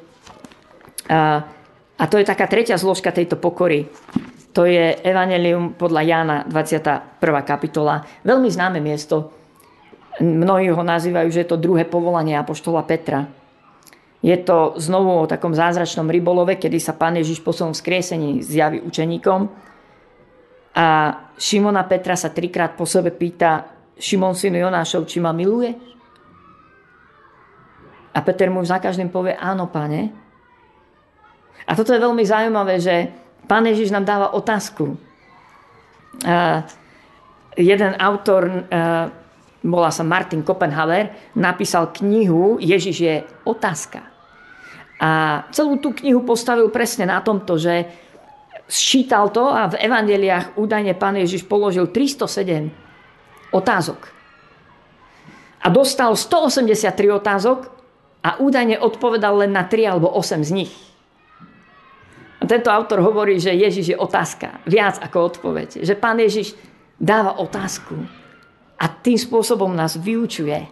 a 1.94 2.04
to 2.08 2.16
je 2.16 2.24
taká 2.24 2.48
tretia 2.48 2.80
zložka 2.80 3.12
tejto 3.12 3.36
pokory. 3.36 3.92
To 4.56 4.64
je 4.64 4.96
Evangelium 5.04 5.76
podľa 5.76 6.02
Jána, 6.06 6.36
21. 6.48 7.20
kapitola. 7.44 8.08
Veľmi 8.24 8.48
známe 8.48 8.80
miesto. 8.80 9.34
Mnohí 10.22 10.70
ho 10.70 10.80
nazývajú, 10.80 11.28
že 11.28 11.42
je 11.44 11.50
to 11.50 11.60
druhé 11.60 11.84
povolanie 11.84 12.38
Apoštola 12.38 12.86
Petra. 12.86 13.26
Je 14.24 14.32
to 14.40 14.78
znovu 14.80 15.10
o 15.12 15.28
takom 15.28 15.52
zázračnom 15.52 16.08
rybolove, 16.08 16.56
kedy 16.56 16.80
sa 16.80 16.96
Pán 16.96 17.18
Ježiš 17.20 17.44
po 17.44 17.52
svojom 17.52 17.76
skriesení 17.76 18.40
zjaví 18.40 18.80
učeníkom. 18.80 19.50
A 20.74 20.86
Šimona 21.38 21.86
Petra 21.86 22.18
sa 22.18 22.34
trikrát 22.34 22.74
po 22.74 22.82
sebe 22.86 23.14
pýta, 23.14 23.62
Šimon 23.94 24.34
synu 24.34 24.58
Jonášov, 24.58 25.06
či 25.06 25.22
ma 25.22 25.30
miluje? 25.30 25.70
A 28.14 28.18
Peter 28.22 28.50
mu 28.50 28.62
za 28.62 28.78
každým 28.82 29.10
povie, 29.10 29.34
áno, 29.38 29.70
pane. 29.70 30.10
A 31.66 31.72
toto 31.74 31.94
je 31.94 32.02
veľmi 32.02 32.22
zaujímavé, 32.26 32.78
že 32.82 33.10
Pán 33.44 33.66
Ježiš 33.66 33.92
nám 33.92 34.08
dáva 34.08 34.32
otázku. 34.34 34.96
Uh, 36.24 36.62
jeden 37.58 37.92
autor, 37.98 38.46
uh, 38.46 39.10
volá 39.62 39.90
sa 39.90 40.06
Martin 40.06 40.46
Kopenhaver, 40.46 41.34
napísal 41.34 41.90
knihu 42.02 42.56
Ježiš 42.62 42.96
je 42.98 43.14
otázka. 43.44 44.06
A 45.02 45.42
celú 45.50 45.82
tú 45.82 45.90
knihu 45.92 46.22
postavil 46.22 46.70
presne 46.70 47.10
na 47.10 47.18
tomto, 47.20 47.58
že 47.58 48.03
sčítal 48.68 49.28
to 49.30 49.44
a 49.48 49.68
v 49.68 49.78
evaneliách 49.80 50.56
údajne 50.56 50.96
pán 50.96 51.16
Ježiš 51.20 51.44
položil 51.44 51.88
307 51.88 52.72
otázok. 53.52 54.00
A 55.64 55.66
dostal 55.72 56.12
183 56.12 56.92
otázok 57.08 57.72
a 58.24 58.40
údajne 58.40 58.80
odpovedal 58.80 59.44
len 59.44 59.52
na 59.52 59.64
3 59.64 59.96
alebo 59.96 60.12
8 60.12 60.44
z 60.44 60.50
nich. 60.52 60.72
A 62.40 62.44
tento 62.44 62.68
autor 62.68 63.00
hovorí, 63.00 63.40
že 63.40 63.56
Ježiš 63.56 63.96
je 63.96 63.96
otázka, 63.96 64.60
viac 64.68 65.00
ako 65.00 65.32
odpoveď. 65.32 65.80
Že 65.80 65.94
pán 65.96 66.20
Ježiš 66.20 66.52
dáva 67.00 67.40
otázku 67.40 67.96
a 68.76 68.84
tým 68.88 69.16
spôsobom 69.16 69.72
nás 69.72 69.96
vyučuje. 69.96 70.68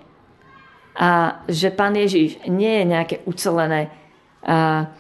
A 0.92 1.40
že 1.48 1.72
pán 1.72 1.96
Ježiš 1.96 2.44
nie 2.52 2.82
je 2.82 2.84
nejaké 2.84 3.16
ucelené 3.24 3.88
a, 4.44 4.92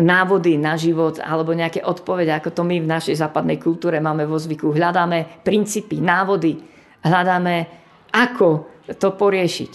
návody 0.00 0.58
na 0.58 0.74
život 0.74 1.22
alebo 1.22 1.54
nejaké 1.54 1.78
odpovede, 1.86 2.34
ako 2.34 2.50
to 2.50 2.62
my 2.66 2.82
v 2.82 2.90
našej 2.90 3.14
západnej 3.14 3.62
kultúre 3.62 4.02
máme 4.02 4.26
vo 4.26 4.34
zvyku. 4.34 4.74
Hľadáme 4.74 5.46
princípy, 5.46 6.02
návody, 6.02 6.58
hľadáme, 7.06 7.70
ako 8.10 8.66
to 8.98 9.14
poriešiť. 9.14 9.72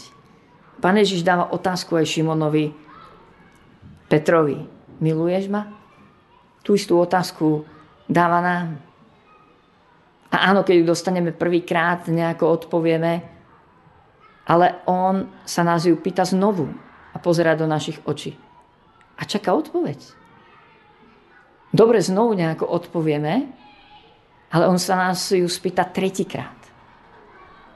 Pane 0.84 1.04
Ježiš 1.04 1.24
dáva 1.24 1.52
otázku 1.56 1.96
aj 1.96 2.08
Šimonovi 2.08 2.72
Petrovi. 4.12 4.60
Miluješ 5.00 5.48
ma? 5.48 5.72
Tú 6.64 6.76
istú 6.76 7.00
otázku 7.00 7.64
dáva 8.04 8.44
nám. 8.44 8.68
A 10.30 10.52
áno, 10.52 10.68
keď 10.68 10.84
ju 10.84 10.86
dostaneme 10.92 11.32
prvýkrát, 11.32 12.06
nejako 12.12 12.64
odpovieme, 12.64 13.24
ale 14.46 14.84
on 14.84 15.32
sa 15.48 15.64
nás 15.64 15.88
ju 15.88 15.96
pýta 15.96 16.28
znovu 16.28 16.68
a 17.16 17.18
pozera 17.18 17.56
do 17.56 17.66
našich 17.66 17.98
očí 18.04 18.49
a 19.20 19.28
čaká 19.28 19.52
odpoveď. 19.52 20.00
Dobre, 21.70 22.00
znovu 22.02 22.34
nejako 22.34 22.66
odpovieme, 22.66 23.52
ale 24.50 24.64
on 24.66 24.80
sa 24.82 24.98
nás 24.98 25.30
ju 25.30 25.46
spýta 25.46 25.86
tretíkrát. 25.86 26.58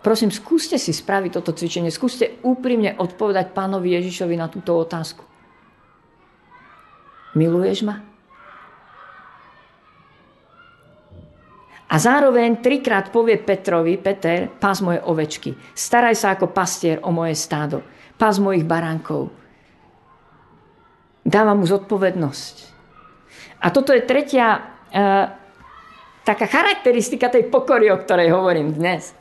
Prosím, 0.01 0.33
skúste 0.33 0.81
si 0.81 0.91
spraviť 0.91 1.31
toto 1.39 1.53
cvičenie, 1.53 1.93
skúste 1.93 2.41
úprimne 2.43 2.97
odpovedať 2.97 3.53
pánovi 3.53 3.93
Ježišovi 3.99 4.35
na 4.35 4.49
túto 4.49 4.75
otázku. 4.75 5.23
Miluješ 7.37 7.85
ma? 7.85 8.01
A 11.93 11.95
zároveň 12.01 12.57
trikrát 12.57 13.13
povie 13.13 13.37
Petrovi, 13.37 14.01
Peter, 14.01 14.49
pás 14.49 14.81
moje 14.81 14.97
ovečky. 15.05 15.53
Staraj 15.77 16.15
sa 16.17 16.33
ako 16.33 16.49
pastier 16.49 16.97
o 17.05 17.13
moje 17.13 17.37
stádo. 17.37 17.85
Pás 18.17 18.41
mojich 18.41 18.65
baránkov 18.65 19.42
dáva 21.23 21.55
mu 21.55 21.63
zodpovednosť. 21.63 22.55
A 23.63 23.71
toto 23.71 23.95
je 23.95 24.03
tretia 24.03 24.59
e, 24.91 25.01
taká 26.27 26.45
charakteristika 26.51 27.31
tej 27.31 27.47
pokory, 27.47 27.87
o 27.87 27.97
ktorej 27.99 28.35
hovorím 28.35 28.75
dnes. 28.75 29.15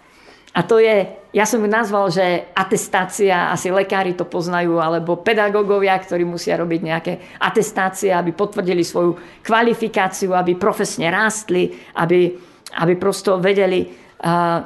A 0.52 0.60
to 0.66 0.76
je, 0.76 1.08
ja 1.32 1.48
som 1.48 1.64
ju 1.64 1.70
nazval, 1.70 2.12
že 2.12 2.52
atestácia, 2.52 3.48
asi 3.48 3.72
lekári 3.72 4.12
to 4.12 4.28
poznajú, 4.28 4.76
alebo 4.76 5.16
pedagógovia, 5.16 5.96
ktorí 5.96 6.28
musia 6.28 6.60
robiť 6.60 6.80
nejaké 6.84 7.12
atestácie, 7.40 8.12
aby 8.12 8.36
potvrdili 8.36 8.84
svoju 8.84 9.40
kvalifikáciu, 9.40 10.36
aby 10.36 10.60
profesne 10.60 11.08
rástli, 11.08 11.72
aby, 11.96 12.36
aby 12.84 12.94
prosto 13.00 13.40
vedeli 13.40 13.88
uh, 13.88 14.60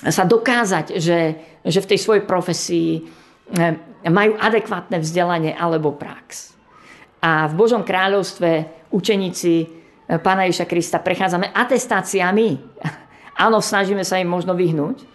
sa 0.00 0.24
dokázať, 0.24 0.96
že, 0.96 1.20
že 1.60 1.78
v 1.84 1.90
tej 1.92 1.98
svojej 2.00 2.24
profesii 2.24 3.04
uh, 3.04 3.91
majú 4.10 4.34
adekvátne 4.40 4.98
vzdelanie 4.98 5.54
alebo 5.54 5.94
prax. 5.94 6.56
A 7.22 7.46
v 7.46 7.54
Božom 7.54 7.86
kráľovstve 7.86 8.50
učeníci 8.90 9.54
eh, 9.62 10.18
Pána 10.18 10.50
Ježa 10.50 10.66
Krista 10.66 10.98
prechádzame 10.98 11.54
atestáciami. 11.54 12.58
Áno, 13.46 13.62
snažíme 13.62 14.02
sa 14.02 14.18
im 14.18 14.26
možno 14.26 14.58
vyhnúť, 14.58 15.06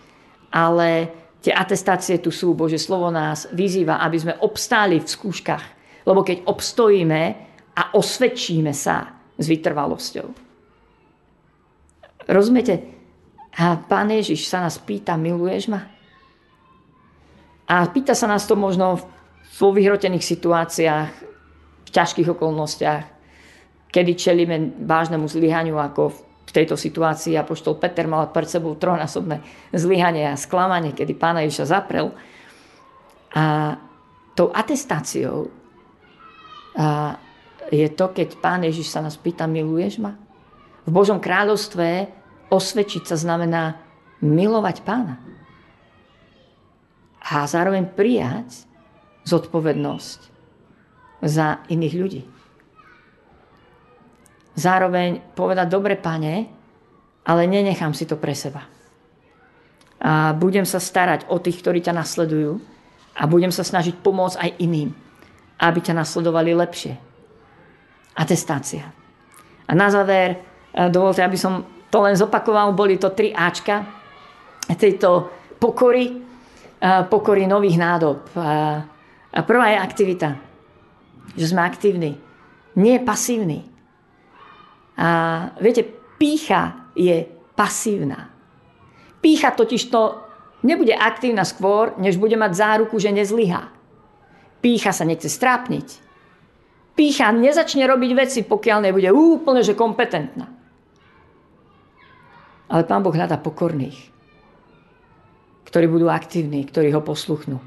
ale 0.54 1.12
tie 1.44 1.52
atestácie 1.52 2.24
tu 2.24 2.32
sú. 2.32 2.56
Bože 2.56 2.80
slovo 2.80 3.12
nás 3.12 3.52
vyzýva, 3.52 4.00
aby 4.04 4.18
sme 4.18 4.40
obstáli 4.40 5.04
v 5.04 5.08
skúškach. 5.08 5.66
Lebo 6.08 6.24
keď 6.24 6.48
obstojíme 6.48 7.22
a 7.76 7.82
osvedčíme 7.94 8.72
sa 8.72 9.20
s 9.36 9.46
vytrvalosťou. 9.46 10.28
Rozumiete? 12.28 12.76
A 13.58 13.80
Pán 13.80 14.14
Ježiš 14.14 14.48
sa 14.48 14.64
nás 14.64 14.78
pýta, 14.78 15.18
miluješ 15.18 15.72
ma? 15.72 15.97
A 17.68 17.88
pýta 17.92 18.16
sa 18.16 18.32
nás 18.32 18.48
to 18.48 18.56
možno 18.56 19.00
vo 19.60 19.70
vyhrotených 19.76 20.24
situáciách, 20.24 21.10
v 21.88 21.90
ťažkých 21.92 22.32
okolnostiach, 22.32 23.04
kedy 23.92 24.12
čelíme 24.16 24.84
vážnemu 24.84 25.28
zlyhaniu 25.28 25.80
ako 25.80 26.12
v 26.48 26.52
tejto 26.52 26.80
situácii 26.80 27.36
apoštol 27.36 27.76
Peter 27.76 28.08
mal 28.08 28.32
pred 28.32 28.48
sebou 28.48 28.76
trojnásobné 28.80 29.44
zlyhanie 29.76 30.32
a 30.32 30.40
sklamanie, 30.40 30.96
kedy 30.96 31.16
pána 31.16 31.44
Ježiša 31.44 31.76
zaprel. 31.76 32.16
A 33.36 33.76
tou 34.32 34.48
atestáciou 34.56 35.52
a 36.78 37.18
je 37.74 37.90
to, 37.90 38.14
keď 38.14 38.38
pán 38.38 38.62
Ježiš 38.64 38.94
sa 38.94 39.02
nás 39.02 39.18
pýta, 39.18 39.50
miluješ 39.50 39.98
ma? 39.98 40.14
V 40.88 40.92
Božom 40.94 41.20
kráľovstve 41.20 42.08
osvedčiť 42.48 43.12
sa 43.12 43.18
znamená 43.20 43.82
milovať 44.24 44.86
pána. 44.86 45.20
A 47.28 47.44
zároveň 47.44 47.84
prijať 47.92 48.64
zodpovednosť 49.28 50.20
za 51.28 51.60
iných 51.68 51.96
ľudí. 52.00 52.22
Zároveň 54.56 55.36
povedať, 55.36 55.68
dobre 55.68 56.00
pane, 56.00 56.48
ale 57.28 57.42
nenechám 57.44 57.92
si 57.92 58.08
to 58.08 58.16
pre 58.16 58.32
seba. 58.32 58.64
A 60.00 60.32
budem 60.32 60.64
sa 60.64 60.80
starať 60.80 61.28
o 61.28 61.38
tých, 61.44 61.60
ktorí 61.60 61.84
ťa 61.84 61.94
nasledujú 62.00 62.64
a 63.20 63.28
budem 63.28 63.52
sa 63.52 63.68
snažiť 63.68 64.00
pomôcť 64.00 64.38
aj 64.40 64.52
iným, 64.64 64.96
aby 65.60 65.80
ťa 65.84 66.00
nasledovali 66.00 66.56
lepšie. 66.56 66.96
Atestácia. 68.16 68.88
A 69.68 69.72
na 69.76 69.92
záver, 69.92 70.42
dovolte, 70.72 71.22
aby 71.22 71.36
som 71.36 71.68
to 71.92 72.00
len 72.02 72.16
zopakoval, 72.16 72.72
boli 72.72 72.96
to 72.96 73.12
tri 73.12 73.36
Ačka 73.36 73.84
tejto 74.74 75.28
pokory, 75.60 76.27
pokory 77.10 77.50
nových 77.50 77.78
nádob. 77.80 78.30
A 79.34 79.40
prvá 79.44 79.74
je 79.74 79.78
aktivita 79.78 80.30
že 81.38 81.54
sme 81.54 81.62
aktívni. 81.62 82.18
Nie 82.78 82.98
pasívni. 83.02 83.66
A 84.98 85.08
viete, 85.62 85.86
pícha 86.18 86.90
je 86.98 87.30
pasívna. 87.54 88.34
Pícha 89.22 89.54
totiž 89.54 89.90
to 89.94 90.18
nebude 90.66 90.94
aktívna 90.98 91.46
skôr, 91.46 91.94
než 92.02 92.18
bude 92.18 92.34
mať 92.34 92.52
záruku, 92.58 92.98
že 92.98 93.14
nezlyhá. 93.14 93.70
Pícha 94.62 94.90
sa 94.90 95.06
nechce 95.06 95.30
strápniť. 95.30 95.88
Pícha 96.98 97.30
nezačne 97.30 97.86
robiť 97.86 98.12
veci, 98.18 98.40
pokiaľ 98.42 98.90
nebude 98.90 99.10
úplne 99.14 99.62
že 99.62 99.78
kompetentná. 99.78 100.50
Ale 102.68 102.84
Pán 102.84 103.06
Boh 103.06 103.14
hľadá 103.14 103.38
pokorných, 103.38 104.10
ktorí 105.68 105.92
budú 105.92 106.08
aktívni, 106.08 106.64
ktorí 106.64 106.96
ho 106.96 107.04
posluchnú. 107.04 107.60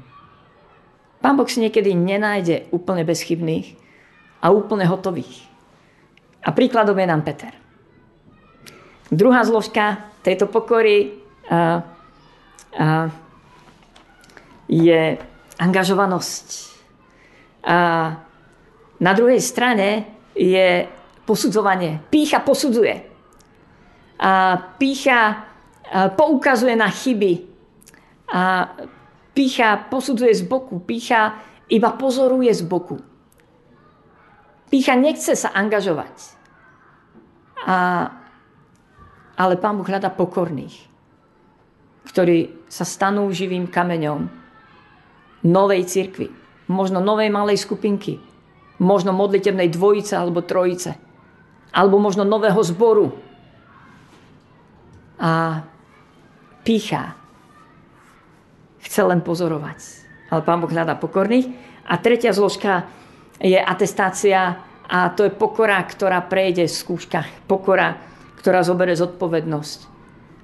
Pán 1.21 1.37
Boh 1.37 1.45
si 1.45 1.61
niekedy 1.61 1.93
nenájde 1.93 2.65
úplne 2.73 3.05
bezchybných 3.05 3.77
a 4.41 4.49
úplne 4.49 4.89
hotových. 4.89 5.45
A 6.41 6.49
príkladom 6.49 6.97
je 6.97 7.05
nám 7.05 7.21
Peter. 7.21 7.53
Druhá 9.13 9.45
zložka 9.45 10.09
tejto 10.25 10.49
pokory 10.49 11.13
uh, 11.45 11.85
uh, 12.73 13.07
je 14.65 15.21
angažovanosť. 15.61 16.47
A 17.69 17.77
na 18.97 19.11
druhej 19.13 19.37
strane 19.45 20.09
je 20.33 20.89
posudzovanie. 21.21 22.01
Pícha 22.09 22.41
posudzuje. 22.41 23.05
A 24.17 24.57
pícha 24.81 25.51
poukazuje 26.17 26.73
na 26.73 26.89
chyby. 26.89 27.50
A 28.31 28.71
Pícha 29.31 29.87
posudzuje 29.87 30.35
z 30.35 30.43
boku, 30.43 30.83
pícha 30.83 31.39
iba 31.71 31.95
pozoruje 31.95 32.51
z 32.51 32.67
boku. 32.67 32.99
Pícha 34.67 34.95
nechce 34.99 35.39
sa 35.39 35.55
angažovať. 35.55 36.35
A, 37.63 37.77
ale 39.39 39.55
Pán 39.55 39.79
Boh 39.79 39.87
hľada 39.87 40.11
pokorných, 40.11 40.75
ktorí 42.11 42.67
sa 42.67 42.83
stanú 42.83 43.31
živým 43.31 43.71
kameňom 43.71 44.27
novej 45.47 45.87
cirkvi, 45.87 46.27
možno 46.67 46.99
novej 46.99 47.31
malej 47.31 47.55
skupinky, 47.63 48.19
možno 48.83 49.15
modlitebnej 49.15 49.71
dvojice 49.71 50.19
alebo 50.19 50.43
trojice, 50.43 50.99
alebo 51.71 52.03
možno 52.03 52.27
nového 52.27 52.59
zboru. 52.67 53.15
A 55.23 55.63
pícha 56.67 57.20
chce 58.81 59.01
len 59.05 59.21
pozorovať. 59.21 59.77
Ale 60.31 60.41
Pán 60.41 60.59
Boh 60.63 60.71
hľadá 60.71 60.97
pokorných. 60.97 61.47
A 61.85 61.97
tretia 61.99 62.31
zložka 62.31 62.87
je 63.41 63.57
atestácia 63.57 64.61
a 64.85 65.09
to 65.11 65.27
je 65.27 65.33
pokora, 65.33 65.81
ktorá 65.81 66.21
prejde 66.27 66.67
v 66.67 66.73
skúškach. 66.73 67.47
Pokora, 67.47 67.97
ktorá 68.37 68.61
zoberie 68.61 68.95
zodpovednosť. 68.95 69.79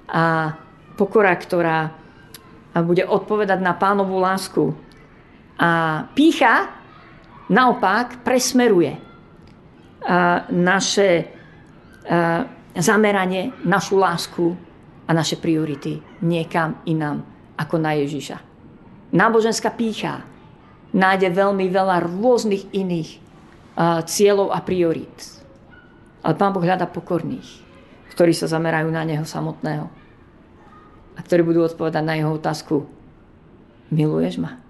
A 0.08 0.54
pokora, 0.96 1.32
ktorá 1.36 1.92
bude 2.84 3.04
odpovedať 3.06 3.58
na 3.60 3.74
pánovú 3.74 4.18
lásku. 4.18 4.74
A 5.58 6.04
pícha 6.14 6.70
naopak 7.50 8.22
presmeruje 8.22 8.98
naše 10.52 11.28
zameranie, 12.78 13.52
našu 13.66 13.98
lásku 13.98 14.54
a 15.04 15.10
naše 15.10 15.36
priority 15.40 15.98
niekam 16.22 16.80
inám 16.86 17.37
ako 17.58 17.76
na 17.82 17.98
Ježiša. 17.98 18.38
Náboženská 19.10 19.74
pícha 19.74 20.22
nájde 20.94 21.34
veľmi 21.34 21.66
veľa 21.68 22.06
rôznych 22.06 22.70
iných 22.70 23.18
cieľov 24.06 24.54
a 24.54 24.62
priorít. 24.62 25.42
Ale 26.22 26.34
Pán 26.38 26.54
Boh 26.54 26.62
hľada 26.62 26.86
pokorných, 26.86 27.46
ktorí 28.14 28.32
sa 28.34 28.46
zamerajú 28.50 28.88
na 28.90 29.02
Neho 29.02 29.26
samotného 29.26 29.86
a 31.14 31.20
ktorí 31.22 31.42
budú 31.42 31.66
odpovedať 31.66 32.02
na 32.02 32.14
Jeho 32.14 32.34
otázku 32.34 32.86
Miluješ 33.88 34.38
ma? 34.38 34.60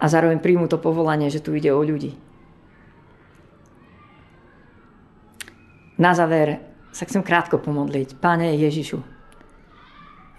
A 0.00 0.08
zároveň 0.08 0.40
príjmu 0.40 0.64
to 0.64 0.80
povolanie, 0.80 1.28
že 1.28 1.44
tu 1.44 1.52
ide 1.52 1.68
o 1.68 1.84
ľudí. 1.84 2.16
Na 6.00 6.16
záver 6.16 6.64
sa 6.88 7.04
chcem 7.04 7.20
krátko 7.20 7.60
pomodliť. 7.60 8.16
Pane 8.16 8.56
Ježišu, 8.56 9.04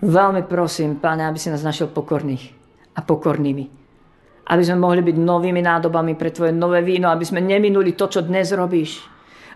veľmi 0.01 0.45
prosím, 0.49 0.97
Pane, 0.97 1.25
aby 1.25 1.37
si 1.37 1.53
nás 1.53 1.63
našiel 1.63 1.93
pokorných 1.93 2.53
a 2.97 3.05
pokornými. 3.05 3.65
Aby 4.51 4.61
sme 4.65 4.83
mohli 4.83 5.01
byť 5.05 5.15
novými 5.15 5.61
nádobami 5.63 6.17
pre 6.17 6.33
Tvoje 6.33 6.51
nové 6.51 6.83
víno, 6.83 7.07
aby 7.07 7.23
sme 7.23 7.39
neminuli 7.39 7.95
to, 7.95 8.09
čo 8.09 8.25
dnes 8.25 8.51
robíš 8.51 9.11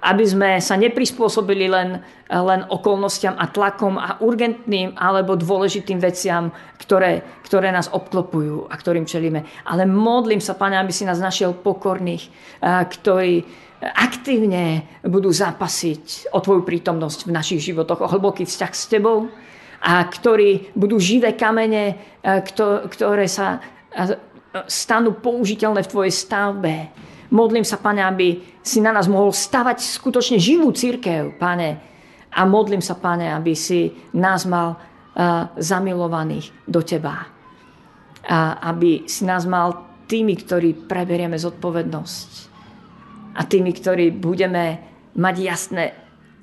aby 0.05 0.21
sme 0.21 0.49
sa 0.62 0.77
neprispôsobili 0.77 1.65
len, 1.65 1.97
len 2.29 2.62
okolnostiam 2.69 3.34
a 3.41 3.49
tlakom 3.49 3.97
a 3.97 4.21
urgentným 4.21 4.93
alebo 4.93 5.34
dôležitým 5.34 5.97
veciam, 5.97 6.53
ktoré, 6.77 7.25
ktoré 7.41 7.73
nás 7.73 7.89
obklopujú 7.89 8.69
a 8.69 8.73
ktorým 8.77 9.10
čelíme. 9.10 9.41
Ale 9.65 9.89
modlím 9.89 10.38
sa, 10.38 10.53
Pane, 10.53 10.77
aby 10.77 10.93
si 10.93 11.10
nás 11.10 11.17
našiel 11.17 11.58
pokorných, 11.58 12.29
ktorí 12.62 13.41
aktívne 13.81 14.86
budú 15.01 15.34
zápasiť 15.34 16.29
o 16.38 16.39
Tvoju 16.39 16.62
prítomnosť 16.62 17.25
v 17.25 17.34
našich 17.34 17.62
životoch, 17.73 18.05
o 18.05 18.12
hlboký 18.13 18.45
vzťah 18.45 18.71
s 18.77 18.86
Tebou 18.86 19.25
a 19.81 20.03
ktorí 20.05 20.75
budú 20.75 20.99
živé 21.01 21.35
kamene, 21.35 21.99
ktoré 22.89 23.27
sa 23.27 23.59
stanú 24.65 25.19
použiteľné 25.19 25.83
v 25.83 25.91
Tvojej 25.91 26.13
stavbe 26.15 26.75
Modlím 27.35 27.65
sa, 27.65 27.81
Pane, 27.81 28.05
aby 28.05 28.39
si 28.61 28.79
na 28.79 28.93
nás 28.93 29.09
mohol 29.09 29.33
stavať 29.33 29.81
skutočne 29.81 30.38
živú 30.38 30.69
církev, 30.69 31.35
Pane. 31.41 31.69
A 32.31 32.41
modlím 32.45 32.79
sa, 32.79 32.95
Pane, 32.95 33.27
aby 33.33 33.57
si 33.57 33.89
nás 34.13 34.45
mal 34.45 34.77
uh, 34.77 35.49
zamilovaných 35.57 36.53
do 36.69 36.85
Teba. 36.85 37.25
A 38.25 38.39
aby 38.71 39.09
si 39.09 39.25
nás 39.25 39.49
mal 39.49 39.99
tými, 40.05 40.38
ktorí 40.38 40.88
preberieme 40.88 41.35
zodpovednosť. 41.35 42.29
A 43.35 43.41
tými, 43.43 43.73
ktorí 43.73 44.13
budeme 44.13 44.79
mať 45.17 45.35
jasné 45.41 45.85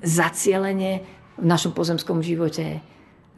zacielenie 0.03 1.01
v 1.39 1.45
našom 1.47 1.71
pozemskom 1.71 2.19
živote 2.19 2.83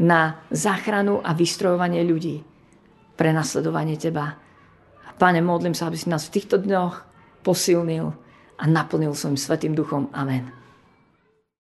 na 0.01 0.43
záchranu 0.51 1.23
a 1.23 1.31
vystrojovanie 1.31 2.03
ľudí 2.03 2.43
pre 3.15 3.31
nasledovanie 3.31 3.95
Teba. 3.95 4.35
Pane, 5.15 5.39
modlím 5.39 5.71
sa, 5.71 5.87
aby 5.87 5.95
si 5.95 6.11
nás 6.11 6.27
v 6.27 6.35
týchto 6.35 6.59
dňoch 6.59 7.07
posilnil 7.47 8.11
a 8.59 8.63
naplnil 8.67 9.15
svojim 9.15 9.39
svetým 9.39 9.71
duchom. 9.71 10.11
Amen. 10.11 10.64